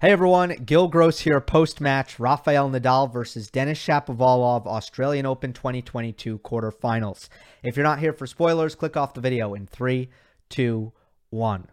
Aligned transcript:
Hey 0.00 0.10
everyone, 0.10 0.50
Gil 0.66 0.88
Gross 0.88 1.20
here 1.20 1.40
post 1.40 1.80
match 1.80 2.18
Rafael 2.18 2.68
Nadal 2.68 3.10
versus 3.10 3.48
Denis 3.48 3.78
Shapovalov 3.78 4.66
Australian 4.66 5.24
Open 5.24 5.52
2022 5.52 6.40
quarterfinals. 6.40 7.28
If 7.62 7.76
you're 7.76 7.84
not 7.84 8.00
here 8.00 8.12
for 8.12 8.26
spoilers, 8.26 8.74
click 8.74 8.96
off 8.96 9.14
the 9.14 9.20
video 9.20 9.54
in 9.54 9.66
three, 9.66 10.10
two, 10.50 10.92
one. 11.30 11.68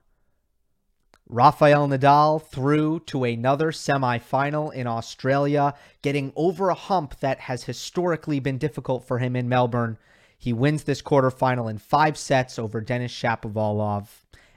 Rafael 1.28 1.88
Nadal 1.88 2.46
through 2.46 2.99
to 3.08 3.24
another 3.24 3.72
semifinal 3.72 4.72
in 4.72 4.85
Australia, 4.85 5.74
getting 6.03 6.31
over 6.35 6.69
a 6.69 6.76
hump 6.76 7.19
that 7.22 7.40
has 7.40 7.63
historically 7.63 8.40
been 8.40 8.60
difficult 8.60 9.03
for 9.03 9.17
him 9.17 9.35
in 9.35 9.49
Melbourne. 9.49 9.97
He 10.38 10.53
wins 10.53 10.83
this 10.83 11.01
quarterfinal 11.01 11.69
in 11.72 11.79
five 11.79 12.17
sets 12.17 12.60
over 12.60 12.81
Denis 12.81 13.12
Shapovalov, 13.12 14.10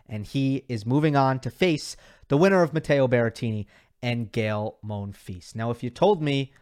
and 0.07 0.27
he 0.27 0.65
is 0.69 0.85
moving 0.85 1.17
on 1.17 1.41
to 1.41 1.51
face 1.51 1.97
the 2.29 2.37
winner 2.37 2.63
of 2.63 2.73
Matteo 2.73 3.09
Berrettini 3.09 3.67
and 4.03 4.31
Gael 4.31 4.79
Monfils. 4.85 5.55
Now, 5.55 5.71
if 5.71 5.83
you 5.83 5.91
told 5.91 6.23
me 6.23 6.53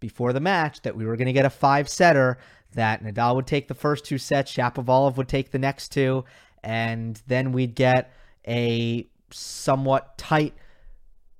before 0.00 0.32
the 0.32 0.40
match 0.40 0.82
that 0.82 0.96
we 0.96 1.04
were 1.04 1.16
going 1.16 1.26
to 1.26 1.32
get 1.32 1.46
a 1.46 1.50
five 1.50 1.88
setter, 1.88 2.38
that 2.74 3.02
Nadal 3.02 3.36
would 3.36 3.46
take 3.46 3.68
the 3.68 3.74
first 3.74 4.04
two 4.04 4.18
sets, 4.18 4.52
Shapovalov 4.52 5.16
would 5.16 5.28
take 5.28 5.50
the 5.50 5.58
next 5.58 5.88
two, 5.88 6.24
and 6.62 7.20
then 7.26 7.52
we'd 7.52 7.74
get 7.74 8.12
a 8.46 9.08
somewhat 9.30 10.18
tight 10.18 10.54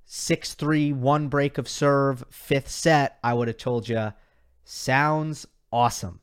6 0.05 0.55
3 0.55 0.91
one 0.91 1.29
break 1.29 1.57
of 1.57 1.69
serve, 1.69 2.23
fifth 2.29 2.69
set, 2.69 3.17
I 3.23 3.33
would 3.33 3.47
have 3.47 3.57
told 3.57 3.87
you 3.87 4.11
sounds 4.65 5.47
awesome. 5.71 6.19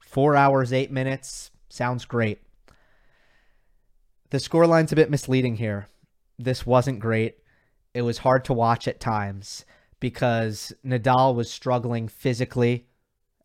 Four 0.00 0.36
hours, 0.36 0.72
eight 0.72 0.90
minutes, 0.90 1.50
sounds 1.70 2.04
great. 2.04 2.42
The 4.28 4.38
scoreline's 4.38 4.92
a 4.92 4.96
bit 4.96 5.10
misleading 5.10 5.56
here 5.56 5.88
this 6.38 6.66
wasn't 6.66 7.00
great. 7.00 7.38
It 7.94 8.02
was 8.02 8.18
hard 8.18 8.44
to 8.46 8.52
watch 8.52 8.88
at 8.88 9.00
times 9.00 9.64
because 10.00 10.72
Nadal 10.84 11.34
was 11.34 11.50
struggling 11.50 12.08
physically 12.08 12.86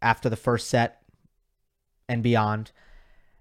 after 0.02 0.30
the 0.30 0.36
first 0.36 0.68
set 0.68 1.02
and 2.10 2.24
beyond. 2.24 2.72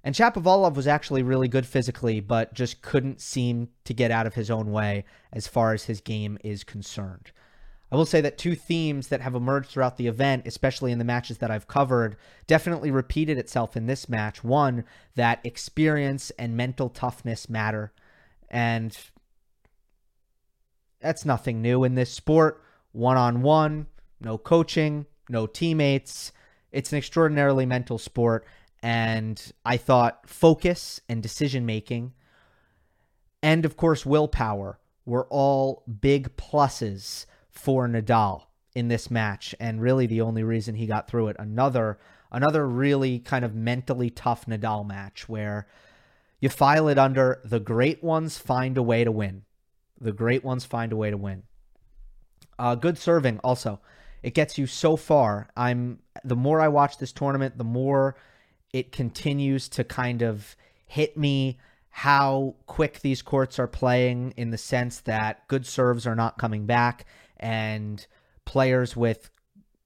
And 0.04 0.14
Shapovalov 0.14 0.74
was 0.74 0.86
actually 0.86 1.22
really 1.22 1.48
good 1.48 1.66
physically, 1.66 2.20
but 2.20 2.54
just 2.54 2.82
couldn't 2.82 3.20
seem 3.20 3.70
to 3.84 3.94
get 3.94 4.10
out 4.10 4.26
of 4.26 4.34
his 4.34 4.50
own 4.50 4.70
way 4.70 5.04
as 5.32 5.48
far 5.48 5.72
as 5.72 5.84
his 5.84 6.00
game 6.00 6.38
is 6.44 6.62
concerned. 6.62 7.32
I 7.90 7.96
will 7.96 8.06
say 8.06 8.20
that 8.20 8.38
two 8.38 8.54
themes 8.54 9.08
that 9.08 9.20
have 9.20 9.34
emerged 9.34 9.70
throughout 9.70 9.96
the 9.96 10.08
event, 10.08 10.46
especially 10.46 10.92
in 10.92 10.98
the 10.98 11.04
matches 11.04 11.38
that 11.38 11.50
I've 11.50 11.68
covered, 11.68 12.16
definitely 12.46 12.90
repeated 12.90 13.38
itself 13.38 13.76
in 13.76 13.86
this 13.86 14.08
match. 14.08 14.42
One, 14.42 14.84
that 15.14 15.40
experience 15.44 16.30
and 16.38 16.56
mental 16.56 16.88
toughness 16.88 17.48
matter. 17.48 17.92
And 18.50 18.96
that's 21.06 21.24
nothing 21.24 21.62
new 21.62 21.84
in 21.84 21.94
this 21.94 22.12
sport. 22.12 22.60
One 22.90 23.16
on 23.16 23.42
one, 23.42 23.86
no 24.20 24.38
coaching, 24.38 25.06
no 25.28 25.46
teammates. 25.46 26.32
It's 26.72 26.90
an 26.90 26.98
extraordinarily 26.98 27.64
mental 27.64 27.98
sport. 27.98 28.44
And 28.82 29.40
I 29.64 29.76
thought 29.76 30.28
focus 30.28 31.00
and 31.08 31.22
decision 31.22 31.64
making, 31.64 32.12
and 33.40 33.64
of 33.64 33.76
course, 33.76 34.04
willpower 34.04 34.80
were 35.04 35.26
all 35.30 35.84
big 36.00 36.36
pluses 36.36 37.26
for 37.50 37.88
Nadal 37.88 38.46
in 38.74 38.88
this 38.88 39.10
match 39.10 39.54
and 39.60 39.80
really 39.80 40.06
the 40.06 40.20
only 40.20 40.42
reason 40.42 40.74
he 40.74 40.86
got 40.86 41.08
through 41.08 41.28
it 41.28 41.36
another 41.38 41.98
another 42.30 42.68
really 42.68 43.18
kind 43.18 43.42
of 43.42 43.54
mentally 43.54 44.10
tough 44.10 44.44
Nadal 44.44 44.86
match 44.86 45.26
where 45.30 45.66
you 46.40 46.50
file 46.50 46.86
it 46.88 46.98
under 46.98 47.40
the 47.42 47.58
great 47.58 48.04
ones 48.04 48.36
find 48.36 48.76
a 48.76 48.82
way 48.82 49.02
to 49.02 49.10
win 49.10 49.45
the 50.00 50.12
great 50.12 50.44
ones 50.44 50.64
find 50.64 50.92
a 50.92 50.96
way 50.96 51.10
to 51.10 51.16
win. 51.16 51.42
Uh, 52.58 52.74
good 52.74 52.98
serving 52.98 53.38
also. 53.40 53.80
It 54.22 54.34
gets 54.34 54.58
you 54.58 54.66
so 54.66 54.96
far. 54.96 55.48
I'm 55.56 56.00
the 56.24 56.36
more 56.36 56.60
I 56.60 56.68
watch 56.68 56.98
this 56.98 57.12
tournament, 57.12 57.58
the 57.58 57.64
more 57.64 58.16
it 58.72 58.92
continues 58.92 59.68
to 59.70 59.84
kind 59.84 60.22
of 60.22 60.56
hit 60.86 61.16
me 61.16 61.58
how 61.90 62.54
quick 62.66 63.00
these 63.00 63.22
courts 63.22 63.58
are 63.58 63.66
playing 63.66 64.34
in 64.36 64.50
the 64.50 64.58
sense 64.58 65.00
that 65.00 65.46
good 65.48 65.64
serves 65.64 66.06
are 66.06 66.14
not 66.14 66.38
coming 66.38 66.66
back 66.66 67.06
and 67.38 68.06
players 68.44 68.94
with 68.94 69.30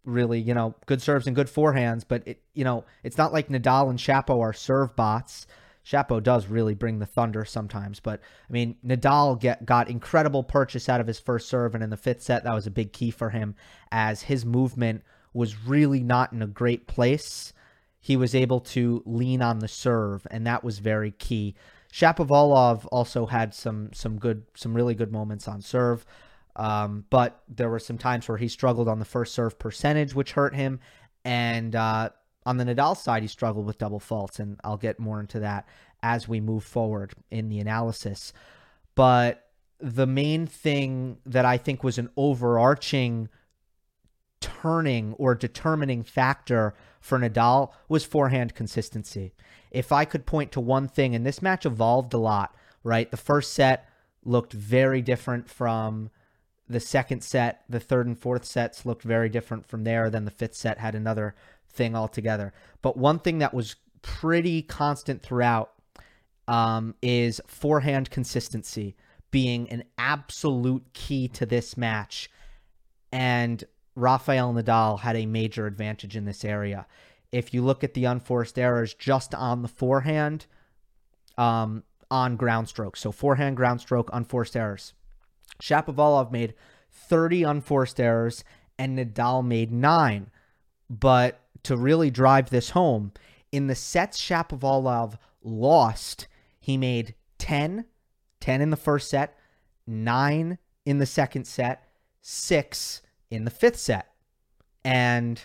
really, 0.05 0.41
you 0.41 0.55
know, 0.55 0.75
good 0.87 1.01
serves 1.01 1.27
and 1.27 1.37
good 1.37 1.47
forehands, 1.47 2.05
but 2.07 2.27
it, 2.27 2.43
you 2.55 2.65
know, 2.65 2.85
it's 3.05 3.19
not 3.19 3.33
like 3.33 3.49
Nadal 3.49 3.91
and 3.91 3.99
Shapo 3.99 4.41
are 4.41 4.53
serve 4.53 4.97
bots. 4.97 5.47
Shapo 5.85 6.23
does 6.23 6.47
really 6.47 6.75
bring 6.75 6.99
the 6.99 7.07
thunder 7.07 7.45
sometimes, 7.45 8.01
but 8.01 8.21
I 8.49 8.53
mean, 8.53 8.77
Nadal 8.85 9.41
get, 9.41 9.65
got 9.65 9.89
incredible 9.89 10.45
purchase 10.45 10.89
out 10.89 11.01
of 11.01 11.07
his 11.07 11.19
first 11.19 11.49
serve, 11.49 11.75
and 11.75 11.83
in 11.83 11.91
the 11.91 11.97
fifth 11.97 12.23
set, 12.23 12.45
that 12.45 12.55
was 12.55 12.67
a 12.67 12.71
big 12.71 12.93
key 12.93 13.11
for 13.11 13.31
him 13.31 13.55
as 13.91 14.23
his 14.23 14.45
movement 14.45 15.03
was 15.33 15.67
really 15.67 16.03
not 16.03 16.33
in 16.33 16.43
a 16.43 16.47
great 16.47 16.87
place. 16.87 17.53
He 17.99 18.17
was 18.17 18.35
able 18.35 18.61
to 18.61 19.03
lean 19.07 19.43
on 19.43 19.59
the 19.59 19.69
serve, 19.69 20.27
and 20.31 20.47
that 20.47 20.65
was 20.65 20.79
very 20.79 21.13
key. 21.13 21.55
Shapovalov 21.93 22.87
also 22.93 23.27
had 23.27 23.53
some 23.53 23.91
some 23.93 24.19
good 24.19 24.45
some 24.55 24.75
really 24.75 24.95
good 24.95 25.13
moments 25.13 25.49
on 25.49 25.61
serve. 25.61 26.07
Um, 26.57 27.05
but 27.11 27.43
there 27.49 27.71
were 27.71 27.79
some 27.79 27.99
times 27.99 28.29
where 28.29 28.39
he 28.39 28.49
struggled 28.49 28.89
on 28.89 28.99
the 28.99 29.05
first 29.05 29.35
serve 29.35 29.59
percentage, 29.59 30.15
which 30.15 30.33
hurt 30.33 30.55
him. 30.55 30.81
And 31.25 31.75
uh, 31.77 32.11
on 32.47 32.57
the 32.57 32.65
Nadal 32.65 32.97
side, 32.97 33.23
he 33.23 33.29
struggled 33.29 33.67
with 33.67 33.79
double 33.79 34.01
faults, 34.01 34.39
and 34.39 34.59
I'll 34.65 34.77
get 34.77 34.99
more 34.99 35.21
into 35.21 35.41
that 35.41 35.69
as 36.03 36.27
we 36.27 36.41
move 36.41 36.65
forward 36.65 37.13
in 37.31 37.49
the 37.49 37.59
analysis. 37.59 38.33
But 38.95 39.47
the 39.79 40.07
main 40.07 40.47
thing 40.47 41.19
that 41.27 41.45
I 41.45 41.59
think 41.59 41.85
was 41.85 41.99
an 41.99 42.11
overarching 42.17 43.29
turning 44.41 45.13
or 45.15 45.35
determining 45.35 46.03
factor 46.03 46.75
for 47.01 47.19
Nadal 47.19 47.73
was 47.89 48.05
forehand 48.05 48.55
consistency. 48.55 49.33
If 49.71 49.93
I 49.93 50.05
could 50.05 50.27
point 50.27 50.53
to 50.53 50.61
one 50.61 50.89
thing, 50.89 51.15
and 51.15 51.25
this 51.25 51.43
match 51.43 51.67
evolved 51.67 52.15
a 52.15 52.19
lot, 52.19 52.55
right? 52.83 53.11
The 53.11 53.17
first 53.17 53.53
set 53.53 53.89
looked 54.25 54.53
very 54.53 55.03
different 55.03 55.49
from 55.49 56.11
the 56.69 56.81
second 56.81 57.23
set. 57.23 57.65
The 57.69 57.81
third 57.81 58.07
and 58.07 58.19
fourth 58.19 58.45
sets 58.45 58.87
looked 58.87 59.03
very 59.03 59.29
different 59.29 59.67
from 59.67 59.85
there. 59.85 60.09
Then 60.09 60.25
the 60.25 60.31
fifth 60.31 60.55
set 60.55 60.79
had 60.79 60.95
another 60.95 61.35
thing 61.71 61.95
altogether. 61.95 62.53
But 62.83 62.97
one 62.97 63.19
thing 63.19 63.39
that 63.39 63.55
was 63.55 63.77
pretty 64.03 64.63
constant 64.63 65.23
throughout 65.23 65.73
um, 66.49 66.95
is 67.03 67.41
forehand 67.47 68.11
consistency 68.11 68.97
being 69.31 69.71
an 69.71 69.85
absolute 69.99 70.93
key 70.93 71.29
to 71.29 71.47
this 71.47 71.77
match. 71.77 72.31
And 73.13 73.63
Rafael 73.95 74.53
Nadal 74.53 75.01
had 75.01 75.17
a 75.17 75.27
major 75.27 75.67
advantage 75.67 76.17
in 76.17 76.25
this 76.25 76.45
area. 76.45 76.87
If 77.33 77.55
you 77.55 77.63
look 77.63 77.85
at 77.85 77.95
the 77.95 78.07
unforced 78.07 78.59
errors 78.59 78.95
just 78.95 79.35
on 79.35 79.63
the 79.63 79.69
forehand, 79.69 80.47
um, 81.39 81.85
on 82.11 82.37
ground 82.37 82.69
stroke, 82.69 82.97
so 82.97 83.13
forehand 83.13 83.57
ground 83.57 83.81
stroke, 83.81 84.11
unforced 84.13 84.57
errors. 84.57 84.95
Shapovalov 85.63 86.33
made 86.33 86.55
30 86.91 87.45
unforced 87.45 88.01
errors 88.01 88.43
and 88.79 88.99
Nadal 88.99 89.47
made 89.47 89.71
nine. 89.71 90.31
But 90.89 91.40
to 91.65 91.77
really 91.77 92.11
drive 92.11 92.51
this 92.51 92.71
home, 92.71 93.13
in 93.53 93.67
the 93.67 93.75
sets 93.75 94.21
Shapovalov 94.21 95.19
lost, 95.43 96.29
he 96.61 96.77
made 96.77 97.15
10, 97.39 97.85
10 98.41 98.61
in 98.61 98.71
the 98.71 98.77
first 98.77 99.11
set, 99.11 99.37
9 99.87 100.59
in 100.85 100.99
the 100.99 101.07
second 101.07 101.47
set, 101.47 101.89
6 102.23 103.03
in 103.31 103.45
the 103.45 103.51
fifth 103.51 103.79
set. 103.79 104.13
And 104.85 105.41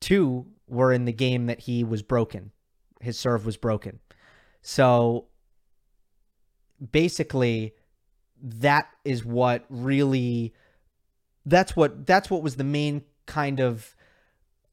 two 0.00 0.46
were 0.68 0.92
in 0.92 1.04
the 1.04 1.12
game 1.12 1.46
that 1.46 1.60
he 1.60 1.84
was 1.84 2.02
broken. 2.02 2.50
His 3.00 3.18
serve 3.18 3.46
was 3.46 3.56
broken. 3.56 4.00
So 4.62 5.26
basically 6.90 7.74
that 8.42 8.88
is 9.04 9.24
what 9.24 9.64
really 9.68 10.52
that's 11.46 11.76
what 11.76 12.06
that's 12.06 12.30
what 12.30 12.42
was 12.42 12.56
the 12.56 12.64
main 12.64 13.02
kind 13.26 13.60
of 13.60 13.94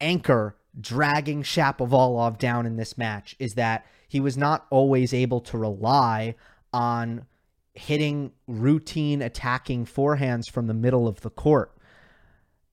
anchor 0.02 0.56
dragging 0.80 1.44
Shapovalov 1.44 2.38
down 2.38 2.66
in 2.66 2.78
this 2.78 2.98
match 2.98 3.36
is 3.40 3.54
that 3.56 3.86
he 4.08 4.20
was 4.20 4.38
not 4.38 4.66
always 4.70 5.14
able 5.14 5.42
to 5.42 5.58
rely 5.58 6.36
on 6.72 7.26
hitting 7.74 8.32
routine 8.48 9.22
attacking 9.22 9.86
forehands 9.86 10.50
from 10.50 10.68
the 10.68 10.74
middle 10.74 11.08
of 11.08 11.22
the 11.22 11.30
court. 11.30 11.76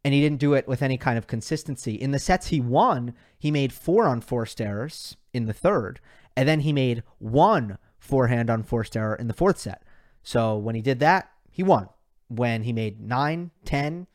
And 0.04 0.14
he 0.14 0.20
didn't 0.20 0.40
do 0.40 0.54
it 0.54 0.68
with 0.68 0.82
any 0.82 0.96
kind 0.98 1.18
of 1.18 1.26
consistency. 1.26 1.94
In 1.94 2.12
the 2.12 2.18
sets 2.18 2.48
he 2.48 2.60
won, 2.60 3.14
he 3.38 3.50
made 3.50 3.72
four 3.72 4.06
unforced 4.06 4.60
errors 4.60 5.16
in 5.32 5.46
the 5.46 5.52
third, 5.52 6.00
and 6.36 6.48
then 6.48 6.60
he 6.60 6.72
made 6.72 7.02
one 7.18 7.78
forehand 7.98 8.48
unforced 8.48 8.96
error 8.96 9.16
in 9.16 9.26
the 9.26 9.34
fourth 9.34 9.58
set. 9.58 9.82
So 10.22 10.56
when 10.56 10.74
he 10.74 10.82
did 10.82 11.00
that, 11.00 11.30
he 11.50 11.62
won. 11.62 11.88
When 12.28 12.62
he 12.62 12.72
made 12.72 13.00
nine, 13.00 13.50
ten, 13.64 14.06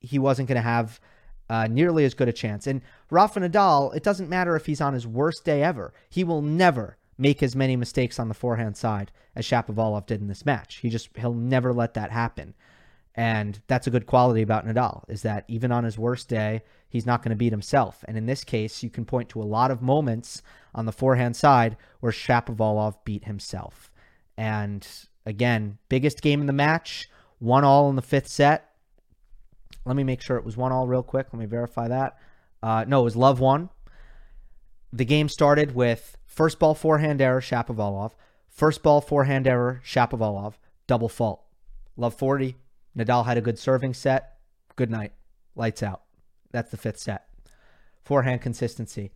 he 0.00 0.18
wasn't 0.18 0.48
going 0.48 0.56
to 0.56 0.62
have 0.62 1.00
uh, 1.48 1.66
nearly 1.66 2.04
as 2.04 2.14
good 2.14 2.28
a 2.28 2.32
chance. 2.32 2.66
And 2.66 2.82
Rafa 3.10 3.40
Nadal, 3.40 3.94
it 3.94 4.02
doesn't 4.02 4.28
matter 4.28 4.56
if 4.56 4.66
he's 4.66 4.80
on 4.80 4.94
his 4.94 5.06
worst 5.06 5.44
day 5.44 5.62
ever, 5.62 5.92
he 6.08 6.24
will 6.24 6.42
never 6.42 6.96
make 7.16 7.42
as 7.42 7.56
many 7.56 7.76
mistakes 7.76 8.18
on 8.18 8.28
the 8.28 8.34
forehand 8.34 8.76
side 8.76 9.10
as 9.34 9.44
Shapovalov 9.44 10.06
did 10.06 10.20
in 10.20 10.28
this 10.28 10.46
match. 10.46 10.76
He 10.76 10.88
just 10.88 11.08
he'll 11.16 11.34
never 11.34 11.72
let 11.72 11.94
that 11.94 12.10
happen. 12.10 12.54
And 13.14 13.60
that's 13.66 13.88
a 13.88 13.90
good 13.90 14.06
quality 14.06 14.42
about 14.42 14.64
Nadal 14.64 15.02
is 15.08 15.22
that 15.22 15.44
even 15.48 15.72
on 15.72 15.82
his 15.82 15.98
worst 15.98 16.28
day, 16.28 16.62
he's 16.88 17.04
not 17.04 17.20
going 17.20 17.30
to 17.30 17.36
beat 17.36 17.52
himself. 17.52 18.04
And 18.06 18.16
in 18.16 18.26
this 18.26 18.44
case, 18.44 18.80
you 18.84 18.90
can 18.90 19.04
point 19.04 19.28
to 19.30 19.42
a 19.42 19.44
lot 19.44 19.72
of 19.72 19.82
moments 19.82 20.40
on 20.72 20.86
the 20.86 20.92
forehand 20.92 21.34
side 21.34 21.76
where 21.98 22.12
Shapovalov 22.12 22.94
beat 23.04 23.24
himself. 23.24 23.90
And 24.36 24.86
again, 25.26 25.78
biggest 25.88 26.22
game 26.22 26.40
in 26.40 26.46
the 26.46 26.52
match, 26.52 27.10
one 27.40 27.64
all 27.64 27.90
in 27.90 27.96
the 27.96 28.02
fifth 28.02 28.28
set. 28.28 28.67
Let 29.88 29.96
me 29.96 30.04
make 30.04 30.20
sure 30.20 30.36
it 30.36 30.44
was 30.44 30.56
one 30.56 30.70
all 30.70 30.86
real 30.86 31.02
quick. 31.02 31.28
Let 31.32 31.40
me 31.40 31.46
verify 31.46 31.88
that. 31.88 32.18
Uh, 32.62 32.84
no, 32.86 33.00
it 33.00 33.04
was 33.04 33.16
love 33.16 33.40
one. 33.40 33.70
The 34.92 35.04
game 35.04 35.28
started 35.28 35.74
with 35.74 36.16
first 36.26 36.58
ball 36.58 36.74
forehand 36.74 37.20
error, 37.20 37.40
Shapovalov. 37.40 38.12
First 38.48 38.82
ball 38.82 39.00
forehand 39.00 39.46
error, 39.46 39.82
Shapovalov. 39.84 40.54
Double 40.86 41.08
fault. 41.08 41.42
Love 41.96 42.14
40, 42.14 42.56
Nadal 42.96 43.26
had 43.26 43.36
a 43.36 43.40
good 43.40 43.58
serving 43.58 43.94
set. 43.94 44.38
Good 44.76 44.90
night. 44.90 45.12
Lights 45.56 45.82
out. 45.82 46.02
That's 46.52 46.70
the 46.70 46.76
fifth 46.76 46.98
set. 46.98 47.26
Forehand 48.02 48.40
consistency. 48.40 49.10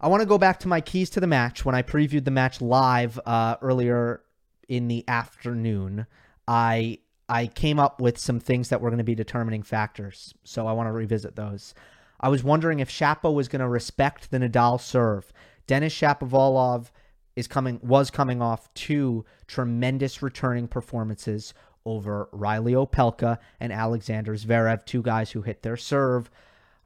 I 0.00 0.08
want 0.08 0.20
to 0.20 0.26
go 0.26 0.38
back 0.38 0.60
to 0.60 0.68
my 0.68 0.80
keys 0.80 1.10
to 1.10 1.20
the 1.20 1.26
match. 1.26 1.64
When 1.64 1.74
I 1.74 1.82
previewed 1.82 2.24
the 2.24 2.30
match 2.30 2.60
live 2.60 3.18
uh, 3.24 3.56
earlier 3.62 4.22
in 4.68 4.88
the 4.88 5.04
afternoon, 5.08 6.06
I 6.46 6.98
I 7.28 7.46
came 7.46 7.78
up 7.78 8.00
with 8.00 8.18
some 8.18 8.40
things 8.40 8.70
that 8.70 8.80
were 8.80 8.90
going 8.90 8.98
to 8.98 9.04
be 9.04 9.14
determining 9.14 9.62
factors. 9.62 10.34
So 10.44 10.66
I 10.66 10.72
want 10.72 10.88
to 10.88 10.92
revisit 10.92 11.36
those. 11.36 11.74
I 12.20 12.28
was 12.28 12.42
wondering 12.42 12.80
if 12.80 12.90
Shapo 12.90 13.32
was 13.32 13.48
going 13.48 13.60
to 13.60 13.68
respect 13.68 14.30
the 14.30 14.38
Nadal 14.38 14.80
serve. 14.80 15.32
Denis 15.66 15.94
Shapovalov 15.94 16.90
is 17.36 17.46
coming 17.46 17.78
was 17.82 18.10
coming 18.10 18.42
off 18.42 18.72
two 18.74 19.24
tremendous 19.46 20.22
returning 20.22 20.66
performances 20.66 21.54
over 21.84 22.28
Reilly 22.32 22.72
Opelka 22.72 23.38
and 23.60 23.72
Alexander 23.72 24.34
Zverev, 24.34 24.84
two 24.84 25.02
guys 25.02 25.30
who 25.30 25.42
hit 25.42 25.62
their 25.62 25.76
serve 25.76 26.30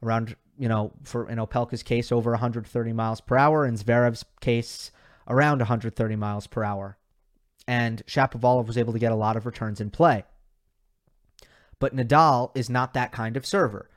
around, 0.03 0.35
you 0.59 0.69
know, 0.69 0.91
for 1.03 1.27
in 1.29 1.39
Opelka's 1.39 1.81
case, 1.81 2.11
over 2.11 2.31
130 2.31 2.93
miles 2.93 3.19
per 3.19 3.37
hour, 3.37 3.65
and 3.65 3.77
Zverev's 3.77 4.23
case, 4.41 4.91
around 5.27 5.59
130 5.59 6.15
miles 6.15 6.45
per 6.45 6.63
hour. 6.63 6.97
And 7.67 8.05
Shapovalov 8.05 8.67
was 8.67 8.77
able 8.77 8.93
to 8.93 8.99
get 8.99 9.11
a 9.11 9.15
lot 9.15 9.37
of 9.37 9.45
returns 9.45 9.81
in 9.81 9.89
play. 9.89 10.25
But 11.83 11.93
Nadal 11.93 12.51
is 12.55 12.69
not 12.69 12.93
that 12.93 13.11
kind 13.11 13.35
of 13.35 13.45
server. 13.45 13.89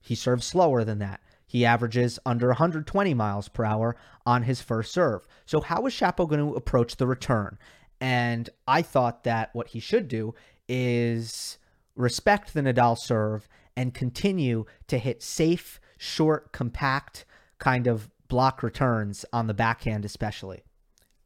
He 0.00 0.16
serves 0.16 0.44
slower 0.44 0.82
than 0.82 0.98
that. 0.98 1.20
He 1.46 1.64
averages 1.64 2.18
under 2.26 2.48
120 2.48 3.14
miles 3.14 3.48
per 3.48 3.64
hour 3.64 3.94
on 4.26 4.42
his 4.42 4.60
first 4.60 4.92
serve. 4.92 5.24
So, 5.46 5.60
how 5.60 5.86
is 5.86 5.92
Shapo 5.92 6.28
going 6.28 6.40
to 6.40 6.56
approach 6.56 6.96
the 6.96 7.06
return? 7.06 7.56
And 8.00 8.50
I 8.66 8.82
thought 8.82 9.22
that 9.22 9.50
what 9.52 9.68
he 9.68 9.78
should 9.78 10.08
do 10.08 10.34
is 10.68 11.58
respect 11.94 12.54
the 12.54 12.60
Nadal 12.60 12.98
serve 12.98 13.48
and 13.76 13.94
continue 13.94 14.64
to 14.88 14.98
hit 14.98 15.22
safe, 15.22 15.80
short, 15.96 16.50
compact 16.50 17.24
kind 17.60 17.86
of 17.86 18.10
block 18.26 18.64
returns 18.64 19.24
on 19.32 19.46
the 19.46 19.54
backhand, 19.54 20.04
especially. 20.04 20.64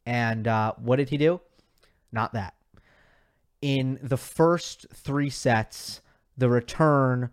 And 0.05 0.47
uh, 0.47 0.73
what 0.77 0.97
did 0.97 1.09
he 1.09 1.17
do? 1.17 1.41
Not 2.11 2.33
that. 2.33 2.53
In 3.63 3.97
the 4.03 4.17
first 4.17 4.85
three 4.93 5.31
sets, 5.31 6.01
the 6.37 6.49
return 6.49 7.29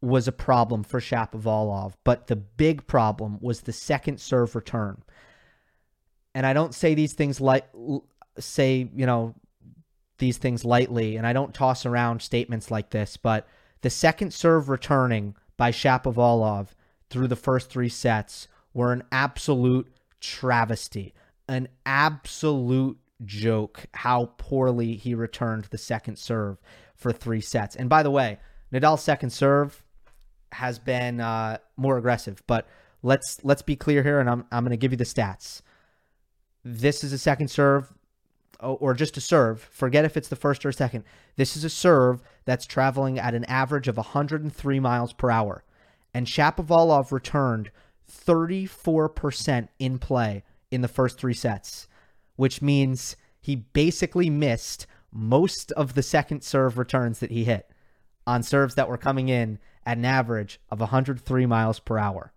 was 0.00 0.28
a 0.28 0.32
problem 0.32 0.82
for 0.82 1.00
Shapovalov, 1.00 1.94
but 2.04 2.26
the 2.26 2.36
big 2.36 2.86
problem 2.86 3.38
was 3.40 3.62
the 3.62 3.72
second 3.72 4.20
serve 4.20 4.54
return. 4.54 5.02
And 6.34 6.44
I 6.44 6.52
don't 6.52 6.74
say 6.74 6.94
these 6.94 7.14
things 7.14 7.40
like 7.40 7.66
say, 8.38 8.88
you 8.94 9.06
know, 9.06 9.34
these 10.18 10.38
things 10.38 10.64
lightly, 10.64 11.16
and 11.16 11.26
I 11.26 11.32
don't 11.32 11.54
toss 11.54 11.86
around 11.86 12.22
statements 12.22 12.70
like 12.70 12.90
this, 12.90 13.16
but 13.16 13.48
the 13.80 13.90
second 13.90 14.32
serve 14.32 14.68
returning 14.68 15.34
by 15.56 15.70
Shapovalov 15.70 16.68
through 17.10 17.28
the 17.28 17.36
first 17.36 17.70
three 17.70 17.88
sets 17.88 18.48
were 18.72 18.92
an 18.92 19.04
absolute 19.12 19.92
travesty, 20.20 21.14
an 21.48 21.68
absolute 21.86 22.98
joke 23.24 23.86
how 23.94 24.32
poorly 24.36 24.96
he 24.96 25.14
returned 25.14 25.64
the 25.64 25.78
second 25.78 26.18
serve 26.18 26.58
for 26.94 27.12
three 27.12 27.40
sets. 27.40 27.76
And 27.76 27.88
by 27.88 28.02
the 28.02 28.10
way, 28.10 28.38
Nadal's 28.72 29.02
second 29.02 29.30
serve 29.30 29.82
has 30.52 30.78
been 30.78 31.20
uh, 31.20 31.58
more 31.76 31.98
aggressive, 31.98 32.42
but 32.46 32.66
let's 33.02 33.40
let's 33.44 33.62
be 33.62 33.76
clear 33.76 34.02
here, 34.02 34.20
and 34.20 34.28
I'm 34.28 34.46
I'm 34.50 34.64
going 34.64 34.70
to 34.70 34.76
give 34.76 34.92
you 34.92 34.98
the 34.98 35.04
stats. 35.04 35.62
This 36.64 37.04
is 37.04 37.12
a 37.12 37.18
second 37.18 37.48
serve 37.48 37.92
or 38.60 38.94
just 38.94 39.16
a 39.16 39.20
serve, 39.20 39.60
forget 39.60 40.04
if 40.04 40.16
it's 40.16 40.28
the 40.28 40.36
first 40.36 40.64
or 40.64 40.72
second. 40.72 41.04
This 41.36 41.56
is 41.56 41.64
a 41.64 41.70
serve 41.70 42.22
that's 42.44 42.66
traveling 42.66 43.18
at 43.18 43.34
an 43.34 43.44
average 43.44 43.88
of 43.88 43.96
103 43.96 44.80
miles 44.80 45.12
per 45.12 45.30
hour. 45.30 45.64
And 46.12 46.26
Shapovalov 46.26 47.12
returned 47.12 47.70
34% 48.10 49.68
in 49.78 49.98
play 49.98 50.44
in 50.70 50.80
the 50.80 50.88
first 50.88 51.18
three 51.18 51.34
sets, 51.34 51.88
which 52.36 52.62
means 52.62 53.16
he 53.40 53.56
basically 53.56 54.30
missed 54.30 54.86
most 55.14 55.72
of 55.72 55.94
the 55.94 56.02
second 56.02 56.42
serve 56.42 56.76
returns 56.76 57.20
that 57.20 57.30
he 57.30 57.44
hit 57.44 57.70
on 58.26 58.42
serves 58.42 58.74
that 58.74 58.88
were 58.88 58.98
coming 58.98 59.28
in 59.28 59.58
at 59.86 59.98
an 59.98 60.04
average 60.04 60.60
of 60.70 60.80
103 60.80 61.46
miles 61.46 61.78
per 61.78 61.98
hour. 61.98 62.32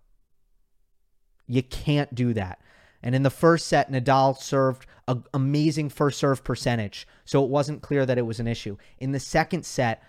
You 1.48 1.64
can't 1.64 2.14
do 2.14 2.34
that. 2.34 2.62
And 3.02 3.16
in 3.16 3.24
the 3.24 3.30
first 3.30 3.68
set, 3.68 3.92
Nadal 3.92 4.38
served 4.38 4.86
an 5.08 5.24
amazing 5.34 5.90
first 5.90 6.20
serve 6.20 6.44
percentage. 6.44 7.08
So 7.26 7.44
it 7.44 7.50
wasn't 7.50 7.82
clear 7.82 8.06
that 8.06 8.18
it 8.18 8.26
was 8.26 8.40
an 8.40 8.48
issue. 8.48 8.78
In 8.98 9.12
the 9.12 9.20
second 9.20 9.66
set, 9.66 10.04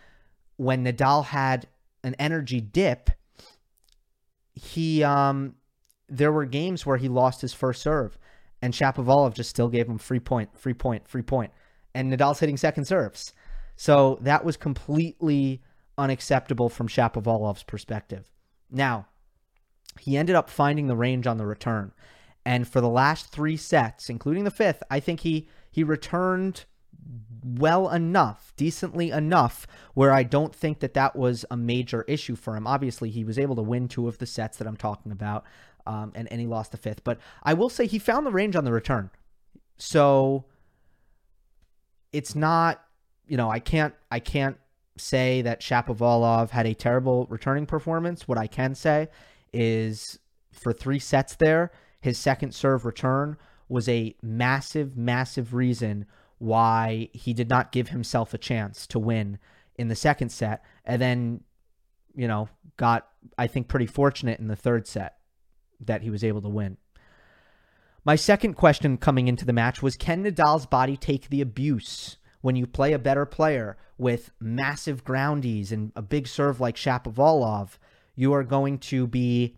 when 0.56 0.84
Nadal 0.84 1.26
had 1.26 1.68
an 2.02 2.14
energy 2.18 2.60
dip, 2.60 3.10
he 4.54 5.04
um 5.04 5.54
there 6.08 6.32
were 6.32 6.46
games 6.46 6.84
where 6.84 6.96
he 6.96 7.08
lost 7.08 7.40
his 7.40 7.52
first 7.52 7.82
serve 7.82 8.18
and 8.60 8.74
Shapovalov 8.74 9.34
just 9.34 9.50
still 9.50 9.68
gave 9.68 9.86
him 9.86 9.98
free 9.98 10.20
point, 10.20 10.58
free 10.58 10.74
point, 10.74 11.06
free 11.06 11.22
point. 11.22 11.52
And 11.98 12.12
Nadal's 12.12 12.38
hitting 12.38 12.56
second 12.56 12.84
serves. 12.84 13.32
So 13.74 14.20
that 14.20 14.44
was 14.44 14.56
completely 14.56 15.62
unacceptable 15.98 16.68
from 16.68 16.86
Shapovalov's 16.86 17.64
perspective. 17.64 18.30
Now, 18.70 19.08
he 19.98 20.16
ended 20.16 20.36
up 20.36 20.48
finding 20.48 20.86
the 20.86 20.94
range 20.94 21.26
on 21.26 21.38
the 21.38 21.44
return. 21.44 21.90
And 22.46 22.68
for 22.68 22.80
the 22.80 22.88
last 22.88 23.32
three 23.32 23.56
sets, 23.56 24.08
including 24.08 24.44
the 24.44 24.52
fifth, 24.52 24.80
I 24.88 25.00
think 25.00 25.20
he 25.20 25.48
he 25.72 25.82
returned 25.82 26.66
well 27.44 27.90
enough, 27.90 28.52
decently 28.56 29.10
enough, 29.10 29.66
where 29.94 30.12
I 30.12 30.22
don't 30.22 30.54
think 30.54 30.78
that 30.78 30.94
that 30.94 31.16
was 31.16 31.44
a 31.50 31.56
major 31.56 32.02
issue 32.02 32.37
for 32.37 32.54
him. 32.54 32.64
Obviously, 32.64 33.11
he 33.11 33.25
was 33.25 33.40
able 33.40 33.56
to 33.56 33.62
win 33.62 33.88
two 33.88 34.06
of 34.06 34.18
the 34.18 34.26
sets 34.26 34.56
that 34.58 34.68
I'm 34.68 34.76
talking 34.76 35.11
about, 35.11 35.44
um, 35.84 36.12
and, 36.14 36.30
and 36.30 36.40
he 36.40 36.46
lost 36.46 36.70
the 36.70 36.78
fifth. 36.78 37.02
But 37.02 37.18
I 37.42 37.54
will 37.54 37.68
say 37.68 37.88
he 37.88 37.99
found 37.99 38.25
the 38.25 38.30
range 38.30 38.54
on 38.54 38.64
the 38.64 38.73
return. 38.73 39.11
So 39.78 40.44
it's 42.12 42.34
not, 42.34 42.82
you 43.26 43.36
know, 43.36 43.50
I 43.50 43.60
can't, 43.60 43.94
I 44.10 44.20
can't 44.20 44.56
say 44.96 45.42
that 45.42 45.60
Shapovalov 45.60 46.50
had 46.50 46.66
a 46.66 46.74
terrible 46.74 47.26
returning 47.28 47.66
performance. 47.66 48.26
What 48.26 48.38
I 48.38 48.46
can 48.46 48.74
say 48.74 49.08
is 49.52 50.18
for 50.52 50.72
three 50.72 50.98
sets 50.98 51.36
there, 51.36 51.70
his 52.00 52.18
second 52.18 52.54
serve 52.54 52.84
return 52.84 53.36
was 53.68 53.88
a 53.88 54.14
massive, 54.22 54.96
massive 54.96 55.54
reason 55.54 56.06
why 56.38 57.08
he 57.12 57.32
did 57.32 57.48
not 57.48 57.72
give 57.72 57.88
himself 57.88 58.32
a 58.32 58.38
chance 58.38 58.86
to 58.86 58.98
win 58.98 59.38
in 59.76 59.88
the 59.88 59.96
second 59.96 60.30
set. 60.30 60.64
And 60.84 61.00
then, 61.00 61.40
you 62.14 62.28
know, 62.28 62.48
got, 62.76 63.08
I 63.36 63.46
think, 63.46 63.68
pretty 63.68 63.86
fortunate 63.86 64.38
in 64.38 64.48
the 64.48 64.56
third 64.56 64.86
set 64.86 65.16
that 65.80 66.02
he 66.02 66.10
was 66.10 66.24
able 66.24 66.42
to 66.42 66.48
win. 66.48 66.76
My 68.05 68.17
second 68.17 68.55
question 68.55 68.97
coming 68.97 69.28
into 69.28 69.45
the 69.45 69.52
match 69.52 69.83
was 69.83 69.97
Can 69.97 70.25
Nadal's 70.25 70.67
body 70.67 70.97
take 70.97 71.28
the 71.28 71.40
abuse 71.40 72.17
when 72.40 72.57
you 72.57 72.67
play 72.67 72.93
a 72.93 72.99
better 72.99 73.26
player 73.26 73.76
with 73.97 74.31
massive 74.40 75.05
groundies 75.05 75.73
and 75.73 75.93
a 75.97 76.02
big 76.02 76.26
serve 76.28 76.61
like 76.61 76.76
Shapovalov? 76.76 77.78
You 78.14 78.33
are 78.33 78.45
going 78.45 78.78
to 78.78 79.07
be 79.07 79.57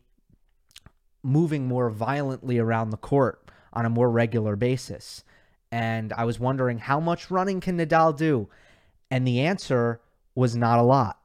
moving 1.22 1.68
more 1.68 1.90
violently 1.90 2.58
around 2.58 2.90
the 2.90 2.96
court 2.96 3.50
on 3.72 3.84
a 3.84 3.90
more 3.90 4.10
regular 4.10 4.56
basis. 4.56 5.22
And 5.70 6.12
I 6.14 6.24
was 6.24 6.40
wondering 6.40 6.78
how 6.78 6.98
much 6.98 7.30
running 7.30 7.60
can 7.60 7.78
Nadal 7.78 8.16
do? 8.16 8.48
And 9.10 9.26
the 9.26 9.40
answer 9.40 10.00
was 10.34 10.56
not 10.56 10.78
a 10.78 10.82
lot. 10.82 11.19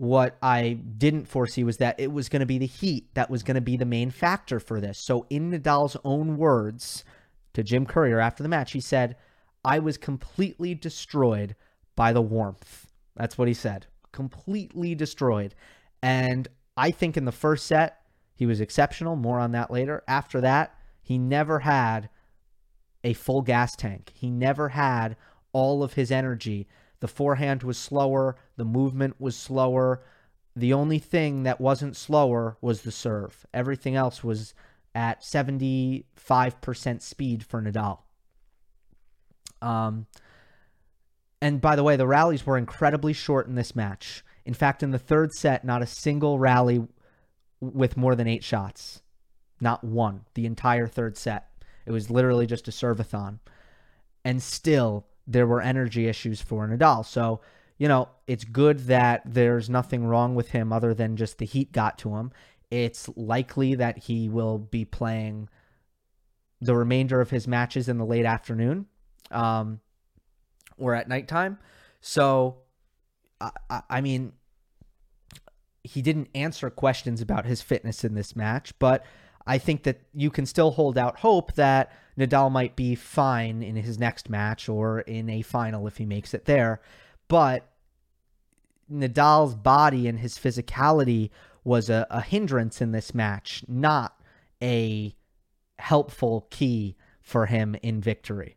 What 0.00 0.38
I 0.40 0.78
didn't 0.96 1.26
foresee 1.26 1.62
was 1.62 1.76
that 1.76 2.00
it 2.00 2.10
was 2.10 2.30
going 2.30 2.40
to 2.40 2.46
be 2.46 2.56
the 2.56 2.64
heat 2.64 3.12
that 3.12 3.28
was 3.28 3.42
going 3.42 3.56
to 3.56 3.60
be 3.60 3.76
the 3.76 3.84
main 3.84 4.10
factor 4.10 4.58
for 4.58 4.80
this. 4.80 4.98
So, 4.98 5.26
in 5.28 5.50
Nadal's 5.50 5.94
own 6.04 6.38
words 6.38 7.04
to 7.52 7.62
Jim 7.62 7.84
Courier 7.84 8.18
after 8.18 8.42
the 8.42 8.48
match, 8.48 8.72
he 8.72 8.80
said, 8.80 9.14
I 9.62 9.78
was 9.78 9.98
completely 9.98 10.74
destroyed 10.74 11.54
by 11.96 12.14
the 12.14 12.22
warmth. 12.22 12.86
That's 13.14 13.36
what 13.36 13.46
he 13.46 13.52
said. 13.52 13.88
Completely 14.10 14.94
destroyed. 14.94 15.54
And 16.02 16.48
I 16.78 16.92
think 16.92 17.18
in 17.18 17.26
the 17.26 17.30
first 17.30 17.66
set, 17.66 18.00
he 18.34 18.46
was 18.46 18.62
exceptional. 18.62 19.16
More 19.16 19.38
on 19.38 19.52
that 19.52 19.70
later. 19.70 20.02
After 20.08 20.40
that, 20.40 20.74
he 21.02 21.18
never 21.18 21.58
had 21.58 22.08
a 23.04 23.12
full 23.12 23.42
gas 23.42 23.76
tank. 23.76 24.12
He 24.14 24.30
never 24.30 24.70
had 24.70 25.18
all 25.52 25.82
of 25.82 25.92
his 25.92 26.10
energy. 26.10 26.66
The 27.00 27.08
forehand 27.08 27.62
was 27.62 27.76
slower, 27.76 28.36
the 28.60 28.64
movement 28.66 29.18
was 29.18 29.36
slower. 29.36 30.02
The 30.54 30.74
only 30.74 30.98
thing 30.98 31.44
that 31.44 31.62
wasn't 31.62 31.96
slower 31.96 32.58
was 32.60 32.82
the 32.82 32.92
serve. 32.92 33.46
Everything 33.54 33.96
else 33.96 34.22
was 34.22 34.52
at 34.94 35.22
75% 35.22 36.04
speed 37.00 37.42
for 37.42 37.62
Nadal. 37.62 38.00
Um, 39.62 40.08
and 41.40 41.62
by 41.62 41.74
the 41.74 41.82
way, 41.82 41.96
the 41.96 42.06
rallies 42.06 42.44
were 42.44 42.58
incredibly 42.58 43.14
short 43.14 43.46
in 43.46 43.54
this 43.54 43.74
match. 43.74 44.22
In 44.44 44.52
fact, 44.52 44.82
in 44.82 44.90
the 44.90 44.98
third 44.98 45.32
set, 45.32 45.64
not 45.64 45.80
a 45.80 45.86
single 45.86 46.38
rally 46.38 46.86
with 47.60 47.96
more 47.96 48.14
than 48.14 48.28
eight 48.28 48.44
shots. 48.44 49.00
Not 49.58 49.82
one. 49.82 50.26
The 50.34 50.44
entire 50.44 50.86
third 50.86 51.16
set. 51.16 51.48
It 51.86 51.92
was 51.92 52.10
literally 52.10 52.46
just 52.46 52.68
a 52.68 52.72
servathon. 52.72 53.38
And 54.22 54.42
still, 54.42 55.06
there 55.26 55.46
were 55.46 55.62
energy 55.62 56.08
issues 56.08 56.42
for 56.42 56.68
Nadal. 56.68 57.06
So, 57.06 57.40
you 57.80 57.88
know, 57.88 58.10
it's 58.26 58.44
good 58.44 58.80
that 58.80 59.22
there's 59.24 59.70
nothing 59.70 60.04
wrong 60.04 60.34
with 60.34 60.50
him 60.50 60.70
other 60.70 60.92
than 60.92 61.16
just 61.16 61.38
the 61.38 61.46
heat 61.46 61.72
got 61.72 61.96
to 61.96 62.14
him. 62.14 62.30
It's 62.70 63.08
likely 63.16 63.74
that 63.76 63.96
he 63.96 64.28
will 64.28 64.58
be 64.58 64.84
playing 64.84 65.48
the 66.60 66.76
remainder 66.76 67.22
of 67.22 67.30
his 67.30 67.48
matches 67.48 67.88
in 67.88 67.96
the 67.96 68.04
late 68.04 68.26
afternoon 68.26 68.84
um, 69.30 69.80
or 70.76 70.94
at 70.94 71.08
nighttime. 71.08 71.58
So, 72.02 72.58
I, 73.40 73.50
I 73.88 74.00
mean, 74.02 74.34
he 75.82 76.02
didn't 76.02 76.28
answer 76.34 76.68
questions 76.68 77.22
about 77.22 77.46
his 77.46 77.62
fitness 77.62 78.04
in 78.04 78.14
this 78.14 78.36
match, 78.36 78.78
but 78.78 79.06
I 79.46 79.56
think 79.56 79.84
that 79.84 80.02
you 80.12 80.30
can 80.30 80.44
still 80.44 80.72
hold 80.72 80.98
out 80.98 81.20
hope 81.20 81.54
that 81.54 81.92
Nadal 82.18 82.52
might 82.52 82.76
be 82.76 82.94
fine 82.94 83.62
in 83.62 83.76
his 83.76 83.98
next 83.98 84.28
match 84.28 84.68
or 84.68 85.00
in 85.00 85.30
a 85.30 85.40
final 85.40 85.86
if 85.86 85.96
he 85.96 86.04
makes 86.04 86.34
it 86.34 86.44
there. 86.44 86.82
But 87.26 87.69
Nadal's 88.90 89.54
body 89.54 90.08
and 90.08 90.18
his 90.18 90.38
physicality 90.38 91.30
was 91.64 91.90
a, 91.90 92.06
a 92.10 92.20
hindrance 92.20 92.80
in 92.80 92.92
this 92.92 93.14
match, 93.14 93.64
not 93.68 94.20
a 94.62 95.14
helpful 95.78 96.46
key 96.50 96.96
for 97.20 97.46
him 97.46 97.76
in 97.82 98.00
victory. 98.00 98.56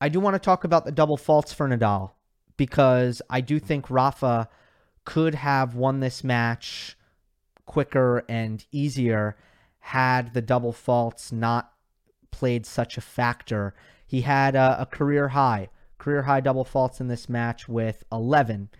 I 0.00 0.08
do 0.08 0.20
want 0.20 0.34
to 0.34 0.38
talk 0.38 0.64
about 0.64 0.84
the 0.84 0.92
double 0.92 1.16
faults 1.16 1.52
for 1.52 1.68
Nadal 1.68 2.12
because 2.56 3.22
I 3.30 3.40
do 3.40 3.58
think 3.58 3.90
Rafa 3.90 4.48
could 5.04 5.34
have 5.34 5.74
won 5.74 6.00
this 6.00 6.22
match 6.22 6.96
quicker 7.64 8.24
and 8.28 8.64
easier 8.72 9.36
had 9.78 10.34
the 10.34 10.42
double 10.42 10.72
faults 10.72 11.32
not 11.32 11.72
played 12.30 12.66
such 12.66 12.98
a 12.98 13.00
factor. 13.00 13.74
He 14.06 14.22
had 14.22 14.54
a, 14.54 14.82
a 14.82 14.86
career 14.86 15.28
high, 15.28 15.68
career 15.98 16.22
high 16.22 16.40
double 16.40 16.64
faults 16.64 17.00
in 17.00 17.08
this 17.08 17.28
match 17.28 17.68
with 17.68 18.04
11. 18.12 18.70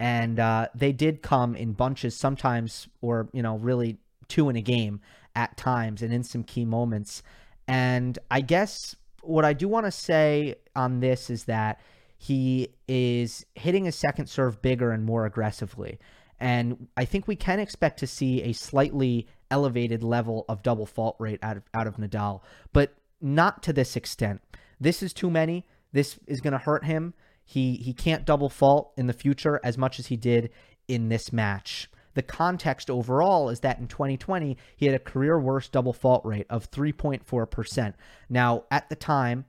And 0.00 0.38
uh, 0.38 0.68
they 0.74 0.92
did 0.92 1.22
come 1.22 1.56
in 1.56 1.72
bunches 1.72 2.16
sometimes, 2.16 2.88
or, 3.00 3.28
you 3.32 3.42
know, 3.42 3.56
really 3.56 3.98
two 4.28 4.48
in 4.48 4.56
a 4.56 4.62
game 4.62 5.00
at 5.34 5.56
times 5.56 6.02
and 6.02 6.12
in 6.12 6.22
some 6.22 6.44
key 6.44 6.64
moments. 6.64 7.22
And 7.66 8.18
I 8.30 8.40
guess 8.40 8.94
what 9.22 9.44
I 9.44 9.52
do 9.52 9.68
want 9.68 9.86
to 9.86 9.90
say 9.90 10.54
on 10.76 11.00
this 11.00 11.30
is 11.30 11.44
that 11.44 11.80
he 12.16 12.68
is 12.88 13.44
hitting 13.54 13.84
his 13.84 13.94
second 13.94 14.26
serve 14.26 14.60
bigger 14.62 14.90
and 14.90 15.04
more 15.04 15.26
aggressively. 15.26 15.98
And 16.40 16.88
I 16.96 17.04
think 17.04 17.26
we 17.26 17.36
can 17.36 17.60
expect 17.60 17.98
to 18.00 18.06
see 18.06 18.42
a 18.42 18.52
slightly 18.52 19.26
elevated 19.50 20.02
level 20.02 20.44
of 20.48 20.62
double 20.62 20.86
fault 20.86 21.16
rate 21.18 21.40
out 21.42 21.56
of, 21.56 21.62
out 21.74 21.86
of 21.86 21.96
Nadal, 21.96 22.40
but 22.72 22.94
not 23.20 23.62
to 23.64 23.72
this 23.72 23.96
extent. 23.96 24.40
This 24.80 25.02
is 25.02 25.12
too 25.12 25.30
many. 25.30 25.66
This 25.92 26.18
is 26.26 26.40
going 26.40 26.52
to 26.52 26.58
hurt 26.58 26.84
him. 26.84 27.14
He 27.44 27.76
he 27.76 27.94
can't 27.94 28.26
double 28.26 28.50
fault 28.50 28.92
in 28.96 29.06
the 29.06 29.12
future 29.12 29.60
as 29.64 29.78
much 29.78 29.98
as 29.98 30.08
he 30.08 30.16
did 30.16 30.50
in 30.86 31.08
this 31.08 31.32
match. 31.32 31.90
The 32.14 32.22
context 32.22 32.90
overall 32.90 33.48
is 33.48 33.60
that 33.60 33.78
in 33.78 33.86
2020 33.86 34.56
he 34.76 34.86
had 34.86 34.94
a 34.94 34.98
career 34.98 35.38
worst 35.38 35.72
double 35.72 35.92
fault 35.92 36.24
rate 36.24 36.46
of 36.50 36.70
3.4%. 36.70 37.94
Now, 38.28 38.64
at 38.70 38.88
the 38.88 38.96
time 38.96 39.44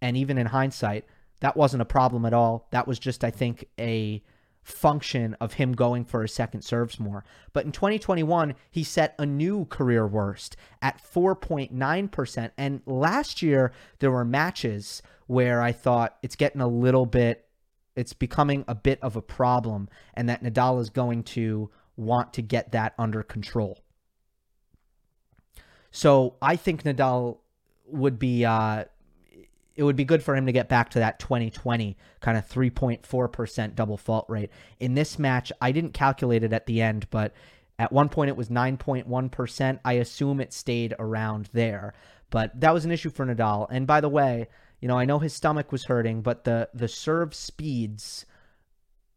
and 0.00 0.16
even 0.16 0.38
in 0.38 0.46
hindsight, 0.46 1.04
that 1.40 1.56
wasn't 1.56 1.82
a 1.82 1.86
problem 1.86 2.24
at 2.24 2.32
all. 2.32 2.68
That 2.70 2.88
was 2.88 2.98
just, 2.98 3.22
I 3.22 3.30
think, 3.30 3.66
a 3.78 4.22
function 4.62 5.36
of 5.40 5.54
him 5.54 5.72
going 5.72 6.04
for 6.04 6.22
his 6.22 6.32
second 6.34 6.62
serves 6.62 7.00
more. 7.00 7.24
But 7.52 7.64
in 7.64 7.72
2021, 7.72 8.54
he 8.70 8.84
set 8.84 9.14
a 9.18 9.26
new 9.26 9.64
career 9.66 10.06
worst 10.06 10.56
at 10.82 11.02
4.9%. 11.02 12.50
And 12.56 12.82
last 12.86 13.42
year, 13.42 13.72
there 13.98 14.10
were 14.10 14.24
matches 14.24 15.02
where 15.26 15.62
I 15.62 15.72
thought 15.72 16.16
it's 16.22 16.36
getting 16.36 16.60
a 16.60 16.68
little 16.68 17.06
bit, 17.06 17.46
it's 17.96 18.12
becoming 18.12 18.64
a 18.68 18.74
bit 18.74 18.98
of 19.02 19.16
a 19.16 19.22
problem, 19.22 19.88
and 20.14 20.28
that 20.28 20.42
Nadal 20.42 20.80
is 20.80 20.90
going 20.90 21.22
to 21.24 21.70
want 21.96 22.32
to 22.34 22.42
get 22.42 22.72
that 22.72 22.94
under 22.98 23.22
control. 23.22 23.78
So 25.90 26.36
I 26.40 26.56
think 26.56 26.84
Nadal 26.84 27.38
would 27.86 28.18
be 28.18 28.44
uh, 28.44 28.84
it 29.76 29.82
would 29.82 29.96
be 29.96 30.04
good 30.04 30.22
for 30.22 30.36
him 30.36 30.46
to 30.46 30.52
get 30.52 30.68
back 30.68 30.90
to 30.90 30.98
that 30.98 31.18
2020 31.18 31.96
kind 32.20 32.36
of 32.36 32.48
3.4% 32.48 33.74
double 33.74 33.96
fault 33.96 34.26
rate. 34.28 34.50
In 34.78 34.94
this 34.94 35.18
match, 35.18 35.52
I 35.60 35.72
didn't 35.72 35.94
calculate 35.94 36.42
it 36.42 36.52
at 36.52 36.66
the 36.66 36.82
end, 36.82 37.06
but 37.10 37.34
at 37.78 37.92
one 37.92 38.08
point 38.08 38.28
it 38.28 38.36
was 38.36 38.48
9.1%. 38.48 39.80
I 39.84 39.92
assume 39.94 40.40
it 40.40 40.52
stayed 40.52 40.94
around 40.98 41.48
there. 41.52 41.94
But 42.30 42.60
that 42.60 42.74
was 42.74 42.84
an 42.84 42.92
issue 42.92 43.10
for 43.10 43.26
Nadal. 43.26 43.66
And 43.70 43.86
by 43.86 44.00
the 44.00 44.08
way, 44.08 44.48
you 44.80 44.88
know, 44.88 44.98
I 44.98 45.04
know 45.04 45.18
his 45.18 45.34
stomach 45.34 45.72
was 45.72 45.84
hurting, 45.84 46.22
but 46.22 46.44
the 46.44 46.68
the 46.72 46.88
serve 46.88 47.34
speeds 47.34 48.24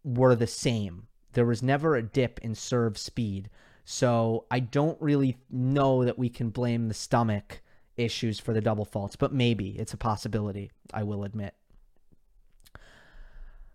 were 0.03 0.35
the 0.35 0.47
same. 0.47 1.07
There 1.33 1.45
was 1.45 1.63
never 1.63 1.95
a 1.95 2.03
dip 2.03 2.39
in 2.39 2.55
serve 2.55 2.97
speed. 2.97 3.49
So 3.85 4.45
I 4.49 4.59
don't 4.59 5.01
really 5.01 5.37
know 5.49 6.05
that 6.05 6.17
we 6.17 6.29
can 6.29 6.49
blame 6.49 6.87
the 6.87 6.93
stomach 6.93 7.61
issues 7.97 8.39
for 8.39 8.53
the 8.53 8.61
double 8.61 8.85
faults, 8.85 9.15
but 9.15 9.33
maybe 9.33 9.69
it's 9.79 9.93
a 9.93 9.97
possibility, 9.97 10.71
I 10.93 11.03
will 11.03 11.23
admit. 11.23 11.53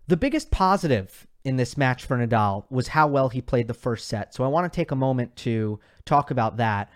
The 0.07 0.17
biggest 0.17 0.51
positive 0.51 1.27
in 1.43 1.55
this 1.55 1.77
match 1.77 2.05
for 2.05 2.17
Nadal 2.17 2.65
was 2.69 2.89
how 2.89 3.07
well 3.07 3.29
he 3.29 3.41
played 3.41 3.67
the 3.67 3.73
first 3.73 4.07
set. 4.07 4.33
So 4.33 4.43
I 4.43 4.47
want 4.47 4.71
to 4.71 4.75
take 4.75 4.91
a 4.91 4.95
moment 4.95 5.35
to 5.37 5.79
talk 6.05 6.31
about 6.31 6.57
that. 6.57 6.89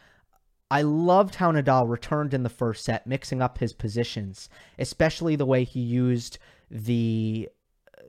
I 0.72 0.82
loved 0.82 1.36
how 1.36 1.52
Nadal 1.52 1.88
returned 1.88 2.34
in 2.34 2.44
the 2.44 2.50
first 2.50 2.84
set, 2.84 3.06
mixing 3.06 3.42
up 3.42 3.60
his 3.60 3.74
positions, 3.74 4.50
especially 4.80 5.36
the 5.36 5.46
way 5.46 5.64
he 5.64 5.80
used 5.80 6.40
the 6.72 7.50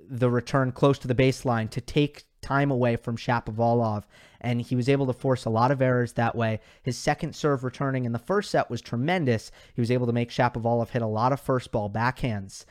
the 0.09 0.31
return 0.31 0.71
close 0.71 0.99
to 0.99 1.09
the 1.09 1.15
baseline 1.15 1.71
to 1.71 1.81
take 1.81 2.25
time 2.45 2.71
away 2.71 2.97
from 2.97 3.17
Shapovalov, 3.17 4.05
and 4.41 4.61
he 4.61 4.77
was 4.77 4.89
able 4.89 5.07
to 5.07 5.13
force 5.13 5.45
a 5.45 5.51
lot 5.51 5.71
of 5.71 5.81
errors 5.81 6.13
that 6.13 6.37
way. 6.37 6.61
His 6.83 6.99
second 6.99 7.35
serve 7.35 7.65
returning 7.65 8.05
in 8.05 8.13
the 8.13 8.19
first 8.19 8.51
set 8.51 8.71
was 8.71 8.83
tremendous. 8.83 9.51
He 9.75 9.81
was 9.81 9.91
able 9.91 10.07
to 10.07 10.13
make 10.13 10.31
Shapovalov 10.31 10.91
hit 10.91 11.03
a 11.03 11.07
lot 11.07 11.33
of 11.33 11.41
first 11.41 11.73
ball 11.73 11.91
backhands. 11.91 12.65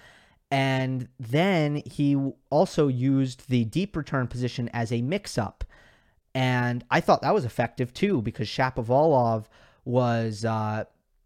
And 0.51 1.07
then 1.19 1.81
he 1.85 2.15
also 2.51 2.87
used 2.87 3.49
the 3.49 3.65
deep 3.65 3.97
return 3.97 4.27
position 4.27 4.69
as 4.71 4.91
a 4.91 5.01
mix 5.01 5.37
up. 5.37 5.63
And 6.35 6.85
I 6.91 7.01
thought 7.01 7.23
that 7.23 7.33
was 7.33 7.45
effective 7.45 7.93
too 7.93 8.21
because 8.21 8.47
Shapovalov 8.47 9.45
was 9.83 10.45
uh, 10.45 10.83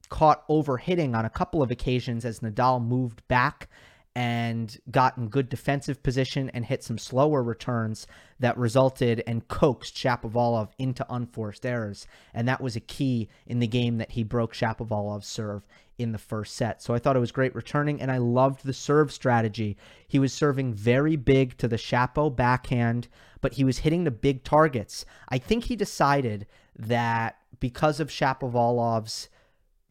caught 0.09 0.47
overhitting 0.47 1.15
on 1.15 1.25
a 1.25 1.29
couple 1.29 1.61
of 1.61 1.71
occasions 1.71 2.23
as 2.23 2.39
Nadal 2.39 2.81
moved 2.83 3.27
back 3.27 3.69
and 4.17 4.79
got 4.89 5.15
in 5.15 5.27
good 5.27 5.47
defensive 5.47 6.01
position 6.01 6.49
and 6.49 6.65
hit 6.65 6.83
some 6.83 6.97
slower 6.97 7.43
returns 7.43 8.07
that 8.39 8.57
resulted 8.57 9.21
and 9.27 9.47
coaxed 9.47 9.93
Shapovalov 9.93 10.69
into 10.79 11.05
unforced 11.07 11.67
errors. 11.67 12.07
And 12.33 12.47
that 12.47 12.59
was 12.59 12.75
a 12.75 12.79
key 12.79 13.29
in 13.45 13.59
the 13.59 13.67
game 13.67 13.99
that 13.99 14.09
he 14.09 14.23
broke 14.23 14.55
Shapovalov's 14.55 15.27
serve 15.27 15.67
in 15.99 16.13
the 16.13 16.17
first 16.17 16.55
set. 16.55 16.81
So 16.81 16.95
I 16.95 16.99
thought 16.99 17.15
it 17.15 17.19
was 17.19 17.31
great 17.31 17.53
returning, 17.53 18.01
and 18.01 18.11
I 18.11 18.17
loved 18.17 18.65
the 18.65 18.73
serve 18.73 19.11
strategy. 19.11 19.77
He 20.07 20.17
was 20.17 20.33
serving 20.33 20.73
very 20.73 21.15
big 21.15 21.55
to 21.59 21.67
the 21.67 21.75
Shapo 21.75 22.35
backhand, 22.35 23.09
but 23.41 23.53
he 23.53 23.63
was 23.63 23.77
hitting 23.77 24.03
the 24.03 24.09
big 24.09 24.43
targets. 24.43 25.05
I 25.29 25.37
think 25.37 25.65
he 25.65 25.75
decided 25.75 26.47
that 26.75 27.37
because 27.59 27.99
of 27.99 28.09
Shapovalov's 28.09 29.29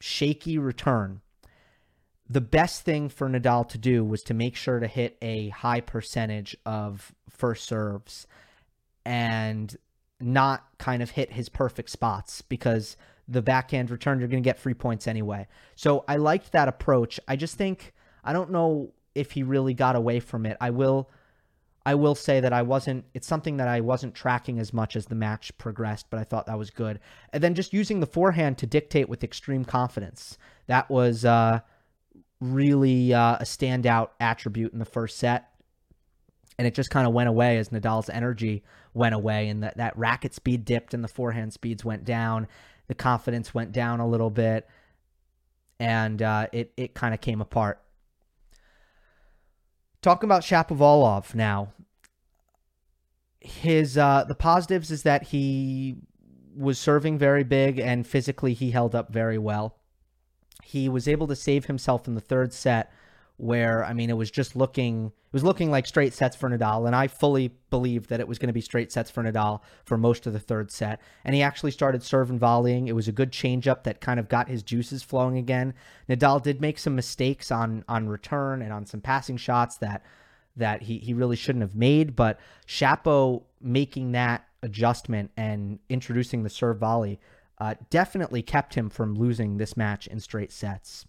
shaky 0.01 0.59
return, 0.59 1.21
the 2.29 2.41
best 2.41 2.83
thing 2.83 3.09
for 3.09 3.29
Nadal 3.29 3.69
to 3.69 3.79
do 3.79 4.05
was 4.05 4.23
to 4.25 4.35
make 4.35 4.57
sure 4.57 4.81
to 4.81 4.87
hit 4.87 5.17
a 5.23 5.51
high 5.51 5.81
percentage 5.81 6.57
of 6.67 7.15
first 7.31 7.67
serves 7.67 8.27
and 9.05 9.77
not 10.21 10.67
kind 10.79 11.03
of 11.03 11.11
hit 11.11 11.33
his 11.33 11.49
perfect 11.49 11.91
spots 11.91 12.43
because 12.43 12.97
the 13.29 13.43
backhand 13.43 13.91
return 13.91 14.19
you're 14.19 14.29
going 14.29 14.43
to 14.43 14.47
get 14.47 14.59
free 14.59 14.75
points 14.75 15.07
anyway. 15.07 15.47
So 15.77 16.05
I 16.09 16.17
liked 16.17 16.53
that 16.53 16.69
approach. 16.69 17.21
I 17.29 17.37
just 17.37 17.57
think 17.57 17.93
I 18.25 18.33
don't 18.33 18.51
know 18.51 18.93
if 19.15 19.33
he 19.33 19.43
really 19.43 19.75
got 19.75 19.95
away 19.97 20.21
from 20.21 20.47
it. 20.47 20.57
I 20.61 20.71
will 20.71 21.11
I 21.87 21.95
will 21.95 22.17
say 22.17 22.41
that 22.41 22.53
I 22.53 22.63
wasn't, 22.63 23.05
it's 23.15 23.29
something 23.29 23.59
that 23.59 23.69
I 23.69 23.81
wasn't 23.81 24.17
tracking 24.17 24.59
as 24.59 24.73
much 24.73 24.97
as 24.97 25.07
the 25.07 25.15
match 25.15 25.57
progressed, 25.57 26.07
but 26.11 26.19
I 26.19 26.25
thought 26.25 26.47
that 26.47 26.59
was 26.59 26.69
good. 26.69 26.99
And 27.33 27.41
then 27.41 27.55
just 27.55 27.73
using 27.73 28.01
the 28.01 28.07
forehand 28.07 28.59
to 28.59 28.67
dictate 28.67 29.09
with 29.09 29.23
extreme 29.23 29.65
confidence. 29.65 30.37
That 30.67 30.91
was 30.91 31.25
uh, 31.25 31.61
really 32.41 33.15
uh, 33.15 33.37
a 33.37 33.45
standout 33.45 34.11
attribute 34.21 34.73
in 34.73 34.79
the 34.79 34.85
first 34.85 35.19
set. 35.19 35.51
And 36.59 36.67
it 36.67 36.75
just 36.75 36.91
kind 36.91 37.07
of 37.07 37.13
went 37.13 37.29
away 37.29 37.59
as 37.59 37.69
Nadal's 37.69 38.09
energy 38.09 38.63
went 38.95 39.15
away 39.15 39.49
and 39.49 39.63
that, 39.63 39.77
that 39.77 39.97
racket 39.99 40.33
speed 40.33 40.65
dipped 40.65 40.95
and 40.95 41.05
the 41.05 41.09
forehand 41.09 41.53
speeds 41.53 41.85
went 41.85 42.05
down. 42.05 42.49
The 42.89 42.95
confidence 42.95 43.53
went 43.53 43.73
down 43.73 44.01
a 44.01 44.09
little 44.09 44.31
bit 44.31 44.67
and 45.79 46.23
uh, 46.23 46.47
it, 46.53 46.73
it 46.77 46.95
kind 46.95 47.13
of 47.13 47.21
came 47.21 47.41
apart. 47.41 47.83
Talking 50.01 50.29
about 50.29 50.43
Shapovalov 50.43 51.35
now, 51.35 51.73
his 53.41 53.99
uh, 53.99 54.25
the 54.27 54.35
positives 54.35 54.91
is 54.91 55.03
that 55.03 55.25
he 55.25 55.97
was 56.57 56.79
serving 56.79 57.19
very 57.19 57.45
big 57.45 57.79
and 57.79 58.07
physically 58.07 58.55
he 58.55 58.71
held 58.71 58.95
up 58.95 59.13
very 59.13 59.39
well. 59.39 59.77
He 60.67 60.89
was 60.89 61.07
able 61.07 61.29
to 61.29 61.37
save 61.37 61.67
himself 61.67 62.09
in 62.09 62.15
the 62.15 62.21
third 62.21 62.53
set 62.53 62.93
where 63.37 63.85
I 63.85 63.93
mean 63.93 64.11
it 64.11 64.17
was 64.17 64.31
just 64.31 64.57
looking 64.57 65.07
it 65.07 65.33
was 65.33 65.45
looking 65.45 65.71
like 65.71 65.87
straight 65.87 66.15
sets 66.15 66.35
for 66.35 66.49
Nadal 66.49 66.87
and 66.87 66.97
I 66.97 67.07
fully 67.07 67.53
believed 67.71 68.09
that 68.09 68.21
it 68.21 68.27
was 68.27 68.39
going 68.39 68.49
to 68.49 68.55
be 68.55 68.61
straight 68.61 68.91
sets 68.91 69.11
for 69.11 69.23
Nadal 69.23 69.61
for 69.85 69.99
most 69.99 70.27
of 70.27 70.33
the 70.33 70.41
third 70.41 70.71
set. 70.71 71.01
And 71.25 71.35
he 71.35 71.43
actually 71.43 71.71
started 71.71 72.03
serving 72.03 72.39
volleying. 72.39 72.89
It 72.89 72.95
was 72.95 73.09
a 73.09 73.13
good 73.13 73.31
changeup 73.31 73.85
that 73.85 74.01
kind 74.01 74.19
of 74.19 74.29
got 74.29 74.49
his 74.49 74.63
juices 74.63 75.03
flowing 75.03 75.37
again. 75.37 75.75
Nadal 76.09 76.43
did 76.43 76.61
make 76.61 76.79
some 76.79 76.97
mistakes 76.97 77.51
on 77.51 77.85
on 77.89 78.09
return 78.09 78.63
and 78.63 78.73
on 78.73 78.87
some 78.87 79.01
passing 79.01 79.37
shots 79.37 79.77
that 79.79 80.03
that 80.57 80.83
he 80.83 80.99
he 80.99 81.13
really 81.13 81.37
shouldn't 81.37 81.63
have 81.63 81.77
made 81.77 82.17
but 82.17 82.41
Shapo 82.67 83.43
making 83.61 84.13
that 84.13 84.47
adjustment 84.63 85.31
and 85.37 85.79
introducing 85.89 86.43
the 86.43 86.51
serve 86.51 86.79
volley 86.79 87.21
uh, 87.59 87.75
definitely 87.91 88.43
kept 88.43 88.75
him 88.75 88.91
from 88.91 89.15
losing 89.15 89.57
this 89.57 89.77
match 89.77 90.07
in 90.07 90.21
straight 90.21 90.53
sets. 90.53 91.07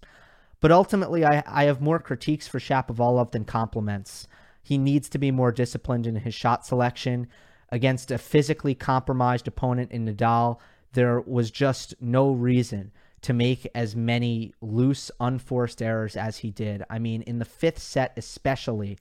But 0.59 0.71
ultimately, 0.71 1.25
I, 1.25 1.43
I 1.45 1.65
have 1.65 1.81
more 1.81 1.99
critiques 1.99 2.47
for 2.47 2.59
Shapovalov 2.59 3.31
than 3.31 3.45
compliments. 3.45 4.27
He 4.63 4.77
needs 4.77 5.09
to 5.09 5.17
be 5.17 5.31
more 5.31 5.51
disciplined 5.51 6.07
in 6.07 6.15
his 6.15 6.33
shot 6.33 6.65
selection. 6.65 7.27
Against 7.69 8.11
a 8.11 8.17
physically 8.17 8.75
compromised 8.75 9.47
opponent 9.47 9.91
in 9.91 10.05
Nadal, 10.05 10.57
there 10.93 11.19
was 11.21 11.51
just 11.51 11.93
no 12.01 12.31
reason 12.31 12.91
to 13.21 13.33
make 13.33 13.67
as 13.75 13.95
many 13.95 14.53
loose, 14.61 15.11
unforced 15.19 15.81
errors 15.81 16.15
as 16.15 16.37
he 16.37 16.51
did. 16.51 16.83
I 16.89 16.99
mean, 16.99 17.23
in 17.23 17.39
the 17.39 17.45
fifth 17.45 17.79
set, 17.79 18.13
especially, 18.15 18.97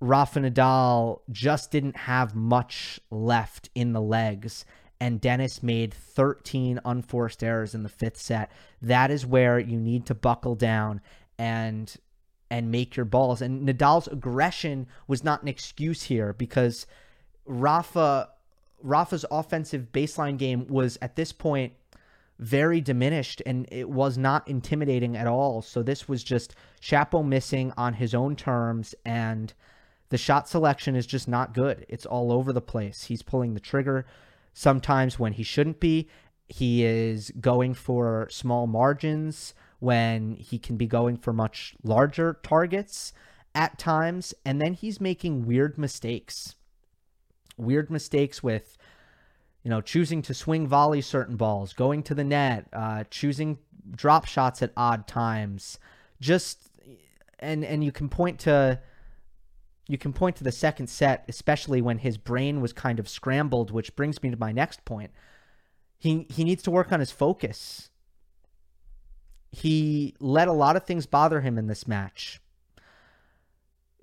Rafa 0.00 0.40
Nadal 0.40 1.20
just 1.30 1.70
didn't 1.70 1.96
have 1.96 2.34
much 2.34 2.98
left 3.10 3.70
in 3.74 3.92
the 3.92 4.00
legs 4.00 4.64
and 5.04 5.20
Denis 5.20 5.62
made 5.62 5.92
13 5.92 6.80
unforced 6.82 7.44
errors 7.44 7.74
in 7.74 7.82
the 7.82 7.90
fifth 7.90 8.16
set. 8.16 8.50
That 8.80 9.10
is 9.10 9.26
where 9.26 9.58
you 9.58 9.78
need 9.78 10.06
to 10.06 10.14
buckle 10.14 10.54
down 10.54 11.02
and 11.38 11.94
and 12.50 12.70
make 12.70 12.96
your 12.96 13.04
balls. 13.04 13.42
And 13.42 13.68
Nadal's 13.68 14.08
aggression 14.08 14.86
was 15.06 15.22
not 15.22 15.42
an 15.42 15.48
excuse 15.48 16.04
here 16.04 16.32
because 16.32 16.86
Rafa 17.44 18.30
Rafa's 18.82 19.26
offensive 19.30 19.88
baseline 19.92 20.38
game 20.38 20.66
was 20.68 20.96
at 21.02 21.16
this 21.16 21.32
point 21.32 21.74
very 22.38 22.80
diminished 22.80 23.42
and 23.44 23.68
it 23.70 23.90
was 23.90 24.16
not 24.16 24.48
intimidating 24.48 25.18
at 25.18 25.26
all. 25.26 25.60
So 25.60 25.82
this 25.82 26.08
was 26.08 26.24
just 26.24 26.54
Shapo 26.80 27.22
missing 27.22 27.74
on 27.76 27.92
his 27.92 28.14
own 28.14 28.36
terms 28.36 28.94
and 29.04 29.52
the 30.08 30.16
shot 30.16 30.48
selection 30.48 30.96
is 30.96 31.04
just 31.04 31.28
not 31.28 31.52
good. 31.52 31.84
It's 31.90 32.06
all 32.06 32.32
over 32.32 32.54
the 32.54 32.62
place. 32.62 33.04
He's 33.04 33.20
pulling 33.20 33.52
the 33.52 33.60
trigger 33.60 34.06
sometimes 34.54 35.18
when 35.18 35.34
he 35.34 35.42
shouldn't 35.42 35.80
be. 35.80 36.08
He 36.46 36.84
is 36.84 37.30
going 37.40 37.74
for 37.74 38.28
small 38.30 38.66
margins 38.66 39.54
when 39.80 40.36
he 40.36 40.58
can 40.58 40.76
be 40.76 40.86
going 40.86 41.16
for 41.16 41.32
much 41.32 41.74
larger 41.82 42.38
targets 42.42 43.12
at 43.54 43.78
times. 43.78 44.32
And 44.44 44.60
then 44.60 44.72
he's 44.74 45.00
making 45.00 45.46
weird 45.46 45.76
mistakes. 45.76 46.54
Weird 47.56 47.90
mistakes 47.90 48.42
with, 48.42 48.76
you 49.62 49.70
know, 49.70 49.80
choosing 49.80 50.22
to 50.22 50.34
swing 50.34 50.66
volley 50.66 51.00
certain 51.00 51.36
balls, 51.36 51.72
going 51.72 52.02
to 52.04 52.14
the 52.14 52.24
net, 52.24 52.66
uh, 52.72 53.04
choosing 53.10 53.58
drop 53.94 54.24
shots 54.24 54.62
at 54.62 54.72
odd 54.76 55.06
times. 55.06 55.78
Just, 56.20 56.70
and, 57.38 57.64
and 57.64 57.84
you 57.84 57.92
can 57.92 58.08
point 58.08 58.38
to, 58.40 58.80
you 59.86 59.98
can 59.98 60.12
point 60.12 60.36
to 60.36 60.44
the 60.44 60.52
second 60.52 60.88
set, 60.88 61.24
especially 61.28 61.82
when 61.82 61.98
his 61.98 62.16
brain 62.16 62.60
was 62.60 62.72
kind 62.72 62.98
of 62.98 63.08
scrambled, 63.08 63.70
which 63.70 63.96
brings 63.96 64.22
me 64.22 64.30
to 64.30 64.36
my 64.36 64.52
next 64.52 64.84
point. 64.84 65.10
He 65.98 66.26
he 66.30 66.44
needs 66.44 66.62
to 66.64 66.70
work 66.70 66.92
on 66.92 67.00
his 67.00 67.10
focus. 67.10 67.90
He 69.52 70.14
let 70.18 70.48
a 70.48 70.52
lot 70.52 70.76
of 70.76 70.84
things 70.84 71.06
bother 71.06 71.40
him 71.40 71.58
in 71.58 71.66
this 71.66 71.86
match. 71.86 72.40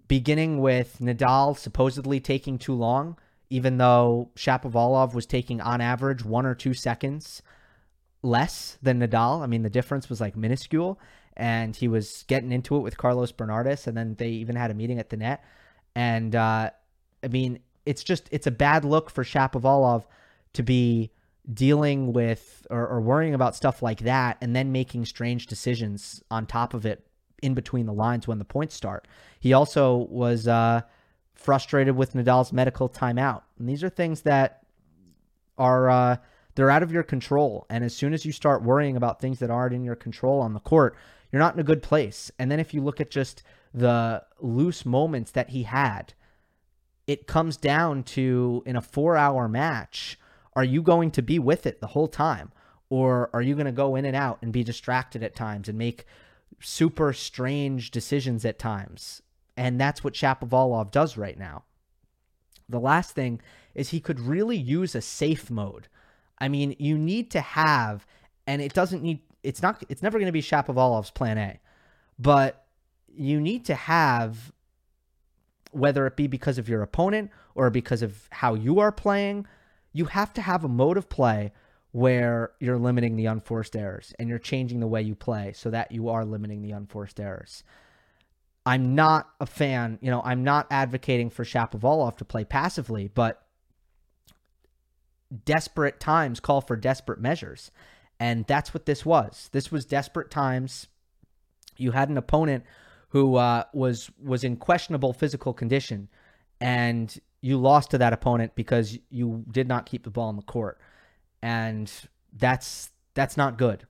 Beginning 0.07 0.59
with 0.59 0.97
Nadal 0.99 1.57
supposedly 1.57 2.19
taking 2.19 2.57
too 2.57 2.73
long, 2.73 3.17
even 3.49 3.77
though 3.77 4.29
Shapovalov 4.35 5.13
was 5.13 5.25
taking 5.25 5.61
on 5.61 5.81
average 5.81 6.23
one 6.23 6.45
or 6.45 6.55
two 6.55 6.73
seconds 6.73 7.41
less 8.23 8.77
than 8.81 8.99
Nadal. 8.99 9.41
I 9.41 9.47
mean, 9.47 9.63
the 9.63 9.69
difference 9.69 10.09
was 10.09 10.21
like 10.21 10.35
minuscule, 10.37 10.99
and 11.35 11.75
he 11.75 11.87
was 11.87 12.23
getting 12.27 12.51
into 12.51 12.75
it 12.77 12.81
with 12.81 12.97
Carlos 12.97 13.31
Bernardes, 13.31 13.87
and 13.87 13.97
then 13.97 14.15
they 14.15 14.29
even 14.29 14.55
had 14.55 14.71
a 14.71 14.75
meeting 14.75 14.99
at 14.99 15.09
the 15.09 15.17
net. 15.17 15.43
And 15.95 16.35
uh, 16.35 16.71
I 17.23 17.27
mean, 17.27 17.59
it's 17.85 18.03
just 18.03 18.27
it's 18.31 18.47
a 18.47 18.51
bad 18.51 18.85
look 18.85 19.09
for 19.09 19.23
Shapovalov 19.23 20.05
to 20.53 20.63
be 20.63 21.11
dealing 21.51 22.13
with 22.13 22.67
or, 22.69 22.87
or, 22.87 23.01
worrying 23.01 23.33
about 23.33 23.55
stuff 23.55 23.81
like 23.81 24.01
that 24.01 24.37
and 24.41 24.55
then 24.55 24.71
making 24.71 25.03
strange 25.05 25.47
decisions 25.47 26.21
on 26.29 26.45
top 26.45 26.75
of 26.75 26.85
it 26.85 27.07
in 27.41 27.55
between 27.55 27.87
the 27.87 27.93
lines 27.93 28.27
when 28.27 28.37
the 28.37 28.45
points 28.45 28.75
start. 28.75 29.07
He 29.39 29.51
also 29.51 30.07
was 30.11 30.47
uh, 30.47 30.81
frustrated 31.33 31.95
with 31.95 32.13
Nadal's 32.13 32.53
medical 32.53 32.87
timeout. 32.87 33.41
And 33.57 33.67
these 33.67 33.83
are 33.83 33.89
things 33.89 34.21
that 34.21 34.63
are 35.57 35.89
uh, 35.89 36.17
they're 36.55 36.69
out 36.69 36.83
of 36.83 36.91
your 36.91 37.03
control. 37.03 37.65
And 37.69 37.83
as 37.83 37.95
soon 37.95 38.13
as 38.13 38.25
you 38.25 38.31
start 38.31 38.63
worrying 38.63 38.95
about 38.95 39.19
things 39.19 39.39
that 39.39 39.49
aren't 39.49 39.73
in 39.73 39.83
your 39.83 39.95
control 39.95 40.39
on 40.41 40.53
the 40.53 40.59
court, 40.59 40.95
you're 41.31 41.39
not 41.39 41.55
in 41.55 41.59
a 41.59 41.63
good 41.63 41.81
place. 41.81 42.31
And 42.37 42.51
then 42.51 42.59
if 42.59 42.73
you 42.73 42.81
look 42.81 43.01
at 43.01 43.09
just 43.09 43.43
the 43.73 44.23
loose 44.39 44.85
moments 44.85 45.31
that 45.31 45.49
he 45.49 45.63
had, 45.63 46.13
it 47.07 47.27
comes 47.27 47.57
down 47.57 48.03
to 48.03 48.63
in 48.65 48.75
a 48.75 48.81
four 48.81 49.17
hour 49.17 49.47
match, 49.47 50.19
are 50.55 50.63
you 50.63 50.81
going 50.81 51.11
to 51.11 51.21
be 51.21 51.39
with 51.39 51.65
it 51.65 51.79
the 51.79 51.87
whole 51.87 52.07
time? 52.07 52.51
Or 52.89 53.29
are 53.33 53.41
you 53.41 53.55
going 53.55 53.67
to 53.67 53.71
go 53.71 53.95
in 53.95 54.05
and 54.05 54.15
out 54.15 54.39
and 54.41 54.51
be 54.51 54.63
distracted 54.63 55.23
at 55.23 55.35
times 55.35 55.69
and 55.69 55.77
make 55.77 56.05
super 56.59 57.13
strange 57.13 57.91
decisions 57.91 58.43
at 58.43 58.59
times? 58.59 59.21
And 59.55 59.79
that's 59.79 60.03
what 60.03 60.13
Shapovalov 60.13 60.91
does 60.91 61.17
right 61.17 61.37
now. 61.37 61.63
The 62.67 62.79
last 62.79 63.11
thing 63.11 63.41
is 63.75 63.89
he 63.89 63.99
could 63.99 64.19
really 64.19 64.57
use 64.57 64.95
a 64.95 65.01
safe 65.01 65.49
mode. 65.49 65.87
I 66.39 66.49
mean, 66.49 66.75
you 66.79 66.97
need 66.97 67.31
to 67.31 67.41
have, 67.41 68.05
and 68.47 68.61
it 68.61 68.73
doesn't 68.73 69.03
need, 69.03 69.21
it's 69.43 69.61
not, 69.61 69.83
it's 69.87 70.01
never 70.01 70.17
going 70.17 70.27
to 70.27 70.31
be 70.31 70.41
Shapovalov's 70.41 71.11
plan 71.11 71.37
A, 71.37 71.59
but 72.19 72.60
you 73.15 73.39
need 73.39 73.65
to 73.65 73.75
have 73.75 74.51
whether 75.71 76.05
it 76.05 76.15
be 76.15 76.27
because 76.27 76.57
of 76.57 76.67
your 76.67 76.81
opponent 76.81 77.31
or 77.55 77.69
because 77.69 78.01
of 78.01 78.27
how 78.31 78.53
you 78.53 78.79
are 78.79 78.91
playing, 78.91 79.45
you 79.93 80.05
have 80.05 80.33
to 80.33 80.41
have 80.41 80.63
a 80.63 80.69
mode 80.69 80.97
of 80.97 81.09
play 81.09 81.51
where 81.91 82.51
you're 82.59 82.77
limiting 82.77 83.15
the 83.15 83.25
unforced 83.25 83.75
errors 83.75 84.13
and 84.19 84.29
you're 84.29 84.39
changing 84.39 84.79
the 84.79 84.87
way 84.87 85.01
you 85.01 85.15
play 85.15 85.53
so 85.53 85.69
that 85.69 85.91
you 85.91 86.09
are 86.09 86.23
limiting 86.23 86.61
the 86.61 86.71
unforced 86.71 87.19
errors. 87.19 87.63
I'm 88.65 88.95
not 88.95 89.29
a 89.39 89.45
fan, 89.45 89.97
you 90.01 90.11
know, 90.11 90.21
I'm 90.23 90.43
not 90.43 90.67
advocating 90.69 91.29
for 91.29 91.43
Shapovalov 91.43 92.17
to 92.17 92.25
play 92.25 92.43
passively, 92.45 93.07
but 93.07 93.43
desperate 95.45 95.99
times 95.99 96.39
call 96.39 96.61
for 96.61 96.75
desperate 96.75 97.19
measures. 97.19 97.71
And 98.19 98.45
that's 98.45 98.73
what 98.73 98.85
this 98.85 99.05
was. 99.05 99.49
This 99.51 99.71
was 99.71 99.83
desperate 99.85 100.29
times. 100.29 100.87
You 101.75 101.91
had 101.91 102.09
an 102.09 102.17
opponent 102.17 102.65
who 103.11 103.35
uh, 103.35 103.63
was 103.73 104.09
was 104.21 104.43
in 104.43 104.55
questionable 104.55 105.13
physical 105.13 105.53
condition, 105.53 106.09
and 106.59 107.19
you 107.41 107.57
lost 107.57 107.91
to 107.91 107.97
that 107.97 108.13
opponent 108.13 108.55
because 108.55 108.97
you 109.09 109.43
did 109.51 109.67
not 109.67 109.85
keep 109.85 110.03
the 110.03 110.09
ball 110.09 110.29
in 110.29 110.37
the 110.37 110.41
court, 110.41 110.79
and 111.41 111.91
that's 112.33 112.89
that's 113.13 113.35
not 113.35 113.57
good. 113.57 113.85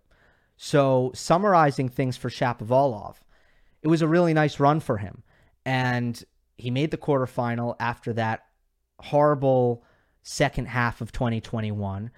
So 0.57 1.11
summarizing 1.13 1.89
things 1.89 2.17
for 2.17 2.29
Shapovalov, 2.29 3.15
it 3.81 3.87
was 3.87 4.01
a 4.01 4.07
really 4.07 4.33
nice 4.33 4.59
run 4.59 4.79
for 4.79 4.97
him, 4.97 5.23
and 5.65 6.23
he 6.57 6.71
made 6.71 6.91
the 6.91 6.97
quarterfinal 6.97 7.75
after 7.79 8.13
that 8.13 8.45
horrible 8.99 9.83
second 10.23 10.67
half 10.67 11.01
of 11.01 11.11
2021. 11.11 12.11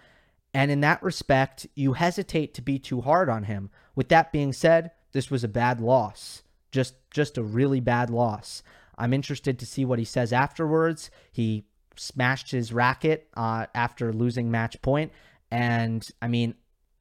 And 0.53 0.71
in 0.71 0.81
that 0.81 1.01
respect, 1.01 1.67
you 1.75 1.93
hesitate 1.93 2.53
to 2.53 2.61
be 2.61 2.77
too 2.77 3.01
hard 3.01 3.29
on 3.29 3.45
him. 3.45 3.71
With 3.95 4.09
that 4.09 4.31
being 4.31 4.53
said, 4.53 4.91
this 5.11 5.31
was 5.31 5.43
a 5.43 5.47
bad 5.47 5.81
loss. 5.81 6.42
Just 6.73 6.95
just 7.11 7.37
a 7.37 7.43
really 7.43 7.79
bad 7.79 8.09
loss. 8.09 8.63
I'm 8.97 9.13
interested 9.13 9.57
to 9.59 9.65
see 9.65 9.85
what 9.85 9.99
he 9.99 10.05
says 10.05 10.33
afterwards. 10.33 11.09
He 11.31 11.63
smashed 11.95 12.51
his 12.51 12.73
racket 12.73 13.29
uh, 13.35 13.67
after 13.73 14.11
losing 14.11 14.51
match 14.51 14.81
point, 14.81 15.13
and 15.49 16.05
I 16.21 16.27
mean, 16.27 16.55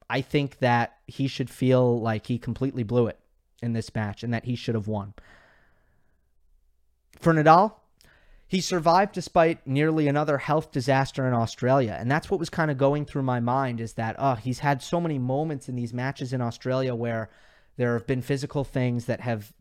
I 0.09 0.21
think 0.21 0.59
that 0.59 0.97
he 1.07 1.27
should 1.27 1.49
feel 1.49 1.99
like 1.99 2.27
he 2.27 2.37
completely 2.37 2.83
blew 2.83 3.07
it 3.07 3.19
in 3.61 3.73
this 3.73 3.93
match 3.95 4.23
and 4.23 4.33
that 4.33 4.45
he 4.45 4.55
should 4.55 4.75
have 4.75 4.87
won. 4.87 5.13
For 7.19 7.33
Nadal, 7.33 7.73
he 8.47 8.61
survived 8.61 9.13
despite 9.13 9.65
nearly 9.65 10.07
another 10.07 10.37
health 10.37 10.71
disaster 10.71 11.27
in 11.27 11.33
Australia. 11.33 11.97
And 11.99 12.11
that's 12.11 12.29
what 12.29 12.39
was 12.39 12.51
kind 12.51 12.69
of 12.69 12.77
going 12.77 13.05
through 13.05 13.23
my 13.23 13.39
mind 13.39 13.79
is 13.79 13.93
that, 13.93 14.15
oh, 14.19 14.35
he's 14.35 14.59
had 14.59 14.83
so 14.83 15.01
many 15.01 15.17
moments 15.17 15.67
in 15.67 15.75
these 15.75 15.93
matches 15.93 16.33
in 16.33 16.41
Australia 16.41 16.93
where 16.93 17.31
there 17.77 17.93
have 17.93 18.05
been 18.05 18.21
physical 18.21 18.63
things 18.63 19.05
that 19.05 19.21
have 19.21 19.53